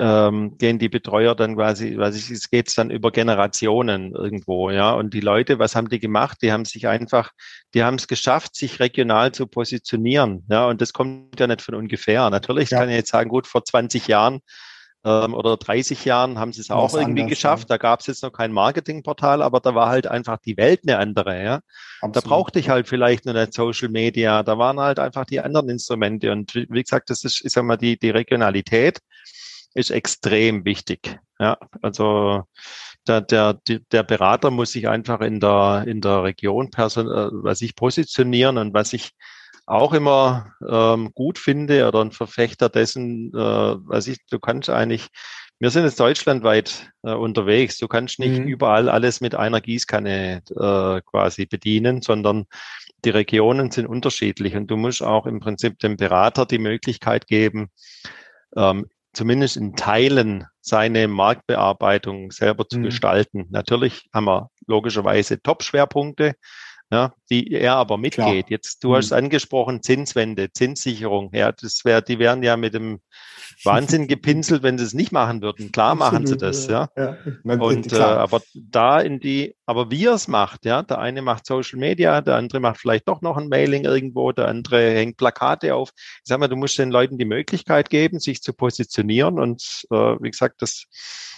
ähm, 0.02 0.58
gehen 0.58 0.80
die 0.80 0.88
Betreuer 0.88 1.36
dann 1.36 1.56
quasi, 1.56 1.98
weiß 1.98 2.16
ich, 2.16 2.32
es 2.32 2.50
geht 2.50 2.76
dann 2.78 2.90
über 2.90 3.12
Generationen 3.12 4.14
irgendwo, 4.16 4.72
ja. 4.72 4.94
Und 4.94 5.14
die 5.14 5.20
Leute, 5.20 5.60
was 5.60 5.76
haben 5.76 5.90
die 5.90 6.00
gemacht? 6.00 6.38
Die 6.42 6.54
haben 6.54 6.64
sich 6.64 6.88
einfach, 6.88 7.32
die 7.74 7.84
haben 7.84 7.96
es 7.96 8.08
geschafft, 8.08 8.56
sich 8.56 8.80
regional 8.80 9.34
zu 9.34 9.46
positionieren, 9.46 10.46
ja. 10.50 10.68
Und 10.68 10.82
das 10.82 10.94
kommt 10.94 11.40
ja 11.40 11.48
nicht 11.48 11.62
von 11.62 11.76
ungefähr. 11.76 12.30
Natürlich 12.30 12.70
ja. 12.70 12.80
kann 12.80 12.90
ich 12.90 12.96
jetzt 12.96 13.12
sagen, 13.12 13.30
gut, 13.30 13.46
vor 13.46 13.66
20 13.66 14.08
Jahren 14.08 14.40
ähm, 15.06 15.34
oder 15.34 15.58
30 15.58 16.04
Jahren 16.06 16.40
haben 16.40 16.52
sie 16.52 16.62
es 16.62 16.70
auch 16.70 16.94
irgendwie 16.94 17.22
anders, 17.22 17.38
geschafft. 17.38 17.70
Ja. 17.70 17.76
Da 17.76 17.78
gab 17.78 18.02
es 18.02 18.08
jetzt 18.08 18.24
noch 18.24 18.32
kein 18.32 18.52
Marketingportal, 18.52 19.42
aber 19.42 19.60
da 19.60 19.76
war 19.76 19.90
halt 19.90 20.08
einfach 20.08 20.38
die 20.38 20.58
Welt 20.58 20.82
eine 20.84 20.98
andere. 20.98 21.44
Ja? 21.44 21.60
Absolut. 22.02 22.16
Da 22.16 22.22
brauchte 22.22 22.60
ich 22.60 22.70
halt 22.70 22.88
vielleicht 22.88 23.26
nur 23.26 23.34
nicht 23.34 23.54
Social 23.54 23.90
Media. 23.90 24.44
Da 24.44 24.58
waren 24.58 24.80
halt 24.80 25.00
einfach 25.00 25.26
die 25.26 25.40
anderen 25.40 25.70
Instrumente. 25.70 26.32
Und 26.32 26.54
wie 26.54 26.84
gesagt, 26.84 27.10
das 27.10 27.24
ist, 27.24 27.44
ich 27.46 27.52
sag 27.52 27.64
mal, 27.64 27.78
die, 27.78 27.98
die 27.98 28.10
Regionalität 28.10 29.00
ist 29.74 29.92
extrem 29.92 30.66
wichtig. 30.66 31.20
Ja, 31.40 31.58
also 31.82 32.44
der, 33.08 33.22
der, 33.22 33.60
der 33.66 34.04
Berater 34.04 34.52
muss 34.52 34.74
sich 34.74 34.90
einfach 34.90 35.22
in 35.22 35.40
der, 35.40 35.86
in 35.88 36.02
der 36.02 36.24
Region 36.24 36.70
person, 36.70 37.08
äh, 37.08 37.30
was 37.32 37.62
ich 37.62 37.76
positionieren 37.76 38.58
und 38.58 38.74
was 38.74 38.94
ich 38.94 39.12
auch 39.70 39.94
immer 39.94 40.54
ähm, 40.68 41.12
gut 41.14 41.38
finde 41.38 41.88
oder 41.88 42.02
ein 42.02 42.12
Verfechter 42.12 42.70
dessen, 42.70 43.32
äh, 43.34 43.38
was 43.38 44.08
ich, 44.08 44.18
du 44.30 44.40
kannst 44.40 44.70
eigentlich, 44.70 45.10
wir 45.60 45.70
sind 45.70 45.84
jetzt 45.84 46.00
deutschlandweit 46.00 46.92
äh, 47.04 47.14
unterwegs, 47.14 47.78
du 47.78 47.88
kannst 47.88 48.18
nicht 48.20 48.40
mhm. 48.40 48.48
überall 48.48 48.90
alles 48.90 49.22
mit 49.22 49.36
einer 49.36 49.62
Gießkanne 49.62 50.42
äh, 50.50 51.02
quasi 51.06 51.46
bedienen, 51.46 52.02
sondern 52.02 52.46
die 53.06 53.12
Regionen 53.12 53.70
sind 53.70 53.86
unterschiedlich 53.86 54.56
und 54.56 54.72
du 54.72 54.76
musst 54.76 55.04
auch 55.04 55.28
im 55.28 55.40
Prinzip 55.40 55.78
dem 55.80 55.98
Berater 55.98 56.48
die 56.48 56.58
Möglichkeit 56.60 57.28
geben, 57.28 57.70
ähm, 58.56 58.88
zumindest 59.14 59.56
in 59.56 59.76
Teilen 59.76 60.46
seine 60.62 61.08
Marktbearbeitung 61.08 62.32
selber 62.32 62.68
zu 62.68 62.80
mhm. 62.80 62.84
gestalten. 62.84 63.46
Natürlich 63.52 64.10
haben 64.14 64.26
wir 64.26 64.50
logischerweise 64.66 65.42
Top-Schwerpunkte, 65.44 66.34
ja, 66.92 67.14
die 67.30 67.52
er 67.52 67.76
aber 67.76 67.98
mitgeht. 67.98 68.24
Klar. 68.24 68.44
Jetzt, 68.50 68.84
du 68.84 68.90
mhm. 68.90 68.96
hast 68.96 69.14
angesprochen, 69.14 69.82
Zinswende, 69.84 70.52
Zinssicherung. 70.52 71.30
Ja, 71.34 71.52
das 71.52 71.86
wäre, 71.86 72.02
die 72.02 72.20
wären 72.20 72.44
ja 72.44 72.58
mit 72.58 72.74
dem 72.74 73.00
Wahnsinn 73.64 74.08
gepinselt, 74.08 74.64
wenn 74.64 74.78
sie 74.78 74.86
es 74.86 74.94
nicht 74.94 75.12
machen 75.12 75.42
würden. 75.42 75.72
Klar 75.72 75.92
Absolut, 75.92 76.14
machen 76.14 76.28
sie 76.28 76.38
das, 76.38 76.68
ja. 76.68 76.90
ja. 76.96 77.18
Und 77.44 77.92
äh, 77.92 77.98
aber 77.98 78.42
da 78.54 79.00
in 79.00 79.20
die, 79.20 79.56
aber 79.66 79.92
wie 79.92 80.06
er 80.06 80.14
es 80.14 80.28
macht, 80.28 80.66
ja, 80.66 80.82
der 80.82 81.00
eine 81.00 81.22
macht 81.22 81.46
Social 81.46 81.80
Media, 81.80 82.22
der 82.22 82.36
andere 82.36 82.60
macht 82.60 82.80
vielleicht 82.80 83.08
doch 83.08 83.22
noch 83.22 83.38
ein 83.38 83.50
Mailing 83.50 83.86
irgendwo, 83.86 84.32
der 84.32 84.48
andere 84.48 84.92
hängt 84.92 85.18
Plakate 85.18 85.76
auf. 85.76 85.92
Ich 85.96 86.22
sag 86.24 86.40
mal, 86.40 86.48
du 86.48 86.56
musst 86.56 86.78
den 86.78 86.92
Leuten 86.92 87.18
die 87.18 87.26
Möglichkeit 87.26 87.90
geben, 87.90 88.20
sich 88.20 88.42
zu 88.42 88.54
positionieren 88.54 89.40
und 89.40 89.86
äh, 89.92 90.16
wie 90.20 90.32
gesagt, 90.32 90.62
das 90.62 90.86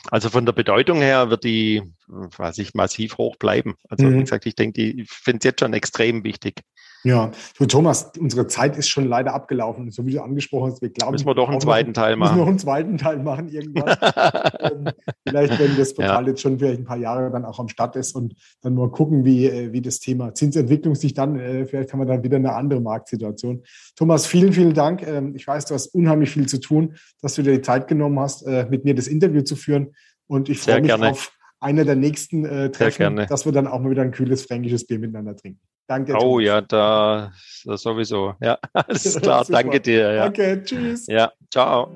also 0.10 0.30
von 0.30 0.46
der 0.46 0.54
Bedeutung 0.54 0.98
her 0.98 1.30
wird 1.30 1.44
die, 1.44 1.84
weiß 2.08 2.58
ich, 2.58 2.74
massiv 2.74 3.18
hoch 3.18 3.36
bleiben. 3.36 3.76
Also 3.88 4.06
mhm. 4.06 4.16
wie 4.16 4.20
gesagt, 4.22 4.46
ich 4.46 4.56
denke, 4.56 4.82
ich 4.82 5.10
finde 5.10 5.40
es 5.40 5.44
jetzt 5.44 5.60
schon 5.60 5.74
extrem 5.82 6.24
wichtig. 6.24 6.62
Ja, 7.04 7.32
so 7.58 7.66
Thomas, 7.66 8.12
unsere 8.20 8.46
Zeit 8.46 8.78
ist 8.78 8.88
schon 8.88 9.08
leider 9.08 9.34
abgelaufen. 9.34 9.90
So 9.90 10.06
wie 10.06 10.14
du 10.14 10.22
angesprochen 10.22 10.72
hast, 10.72 10.82
wir 10.84 10.90
glauben, 10.90 11.14
müssen 11.14 11.26
wir 11.26 11.34
doch 11.34 11.50
einen 11.50 11.60
zweiten 11.60 11.94
Teil 11.94 12.16
machen. 12.16 12.36
Müssen 12.36 12.38
wir 12.38 12.42
noch 12.42 12.50
einen 12.50 12.60
zweiten 12.60 12.98
Teil 12.98 13.20
machen 13.20 13.50
irgendwann. 13.50 13.98
ähm, 14.60 14.90
vielleicht, 15.28 15.60
wenn 15.60 15.78
das 15.78 15.96
Portal 15.96 16.24
ja. 16.24 16.30
jetzt 16.30 16.42
schon 16.42 16.60
vielleicht 16.60 16.80
ein 16.80 16.86
paar 16.86 16.98
Jahre 16.98 17.32
dann 17.32 17.44
auch 17.44 17.60
am 17.60 17.70
Start 17.70 17.96
ist 17.96 18.16
und 18.16 18.36
dann 18.62 18.76
mal 18.76 18.92
gucken, 18.92 19.26
wie, 19.26 19.48
äh, 19.48 19.74
wie 19.74 19.82
das 19.82 20.00
Thema 20.00 20.36
Zinsentwicklung 20.36 20.94
sich 20.94 21.16
dann, 21.16 21.40
äh, 21.40 21.66
vielleicht 21.66 21.92
haben 21.92 22.00
wir 22.00 22.06
dann 22.06 22.24
wieder 22.24 22.38
eine 22.38 22.54
andere 22.54 22.80
Marktsituation. 22.82 23.64
Thomas, 23.96 24.28
vielen, 24.28 24.54
vielen 24.54 24.76
Dank. 24.76 25.06
Ähm, 25.06 25.34
ich 25.36 25.48
weiß, 25.48 25.66
du 25.66 25.74
hast 25.74 25.88
unheimlich 25.88 26.30
viel 26.30 26.48
zu 26.48 26.60
tun, 26.60 26.96
dass 27.22 27.34
du 27.34 27.42
dir 27.42 27.54
die 27.54 27.62
Zeit 27.62 27.88
genommen 27.88 28.20
hast, 28.20 28.44
äh, 28.44 28.68
mit 28.70 28.86
mir 28.86 28.94
das 28.94 29.08
Interview 29.08 29.42
zu 29.42 29.56
führen. 29.56 29.96
Und 30.28 30.50
ich 30.50 30.60
freue 30.60 30.82
mich 30.82 30.90
gerne. 30.90 31.10
auf 31.10 31.32
einer 31.60 31.84
der 31.84 31.96
nächsten 31.96 32.44
Treffen, 32.72 33.18
dass 33.18 33.46
wir 33.46 33.52
dann 33.52 33.68
auch 33.68 33.80
mal 33.80 33.92
wieder 33.92 34.02
ein 34.02 34.10
kühles 34.10 34.44
fränkisches 34.44 34.88
Bier 34.88 34.98
miteinander 34.98 35.36
trinken. 35.36 35.60
Danke. 35.92 36.14
Oh 36.14 36.40
Thomas. 36.40 36.46
ja, 36.46 36.62
da 36.62 37.34
sowieso. 37.66 38.34
Ja, 38.40 38.58
alles 38.74 39.20
klar. 39.22 39.44
Danke 39.46 39.82
dir. 39.82 40.14
Ja. 40.14 40.28
Okay, 40.28 40.64
tschüss. 40.64 41.06
Ja, 41.08 41.34
ciao. 41.52 41.92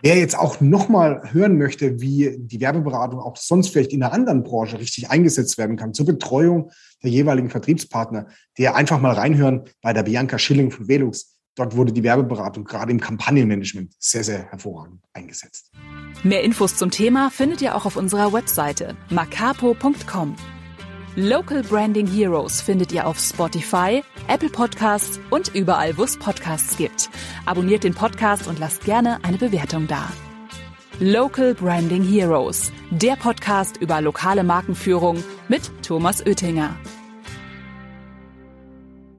Wer 0.00 0.16
jetzt 0.16 0.38
auch 0.38 0.62
nochmal 0.62 1.20
hören 1.30 1.58
möchte, 1.58 2.00
wie 2.00 2.38
die 2.38 2.58
Werbeberatung 2.62 3.20
auch 3.20 3.36
sonst 3.36 3.68
vielleicht 3.68 3.92
in 3.92 4.02
einer 4.02 4.14
anderen 4.14 4.44
Branche 4.44 4.78
richtig 4.78 5.10
eingesetzt 5.10 5.58
werden 5.58 5.76
kann, 5.76 5.92
zur 5.92 6.06
Betreuung 6.06 6.70
der 7.02 7.10
jeweiligen 7.10 7.50
Vertriebspartner, 7.50 8.28
der 8.56 8.74
einfach 8.74 8.98
mal 8.98 9.12
reinhören 9.12 9.64
bei 9.82 9.92
der 9.92 10.04
Bianca 10.04 10.38
Schilling 10.38 10.70
von 10.70 10.88
Velux. 10.88 11.36
Dort 11.54 11.76
wurde 11.76 11.92
die 11.92 12.02
Werbeberatung 12.02 12.64
gerade 12.64 12.92
im 12.92 13.00
Kampagnenmanagement 13.00 13.92
sehr, 13.98 14.24
sehr 14.24 14.50
hervorragend 14.50 15.02
eingesetzt. 15.12 15.70
Mehr 16.22 16.42
Infos 16.44 16.78
zum 16.78 16.90
Thema 16.90 17.28
findet 17.28 17.60
ihr 17.60 17.76
auch 17.76 17.84
auf 17.84 17.96
unserer 17.96 18.32
Webseite 18.32 18.96
macapo.com. 19.10 20.34
Local 21.20 21.64
Branding 21.64 22.06
Heroes 22.06 22.60
findet 22.60 22.92
ihr 22.92 23.04
auf 23.04 23.18
Spotify, 23.18 24.04
Apple 24.28 24.50
Podcasts 24.50 25.18
und 25.30 25.52
überall, 25.52 25.98
wo 25.98 26.04
es 26.04 26.16
Podcasts 26.16 26.76
gibt. 26.76 27.10
Abonniert 27.44 27.82
den 27.82 27.92
Podcast 27.92 28.46
und 28.46 28.60
lasst 28.60 28.84
gerne 28.84 29.18
eine 29.24 29.36
Bewertung 29.36 29.88
da. 29.88 30.08
Local 31.00 31.54
Branding 31.54 32.04
Heroes, 32.04 32.70
der 32.90 33.16
Podcast 33.16 33.78
über 33.78 34.00
lokale 34.00 34.44
Markenführung 34.44 35.24
mit 35.48 35.72
Thomas 35.82 36.24
Oettinger. 36.24 36.76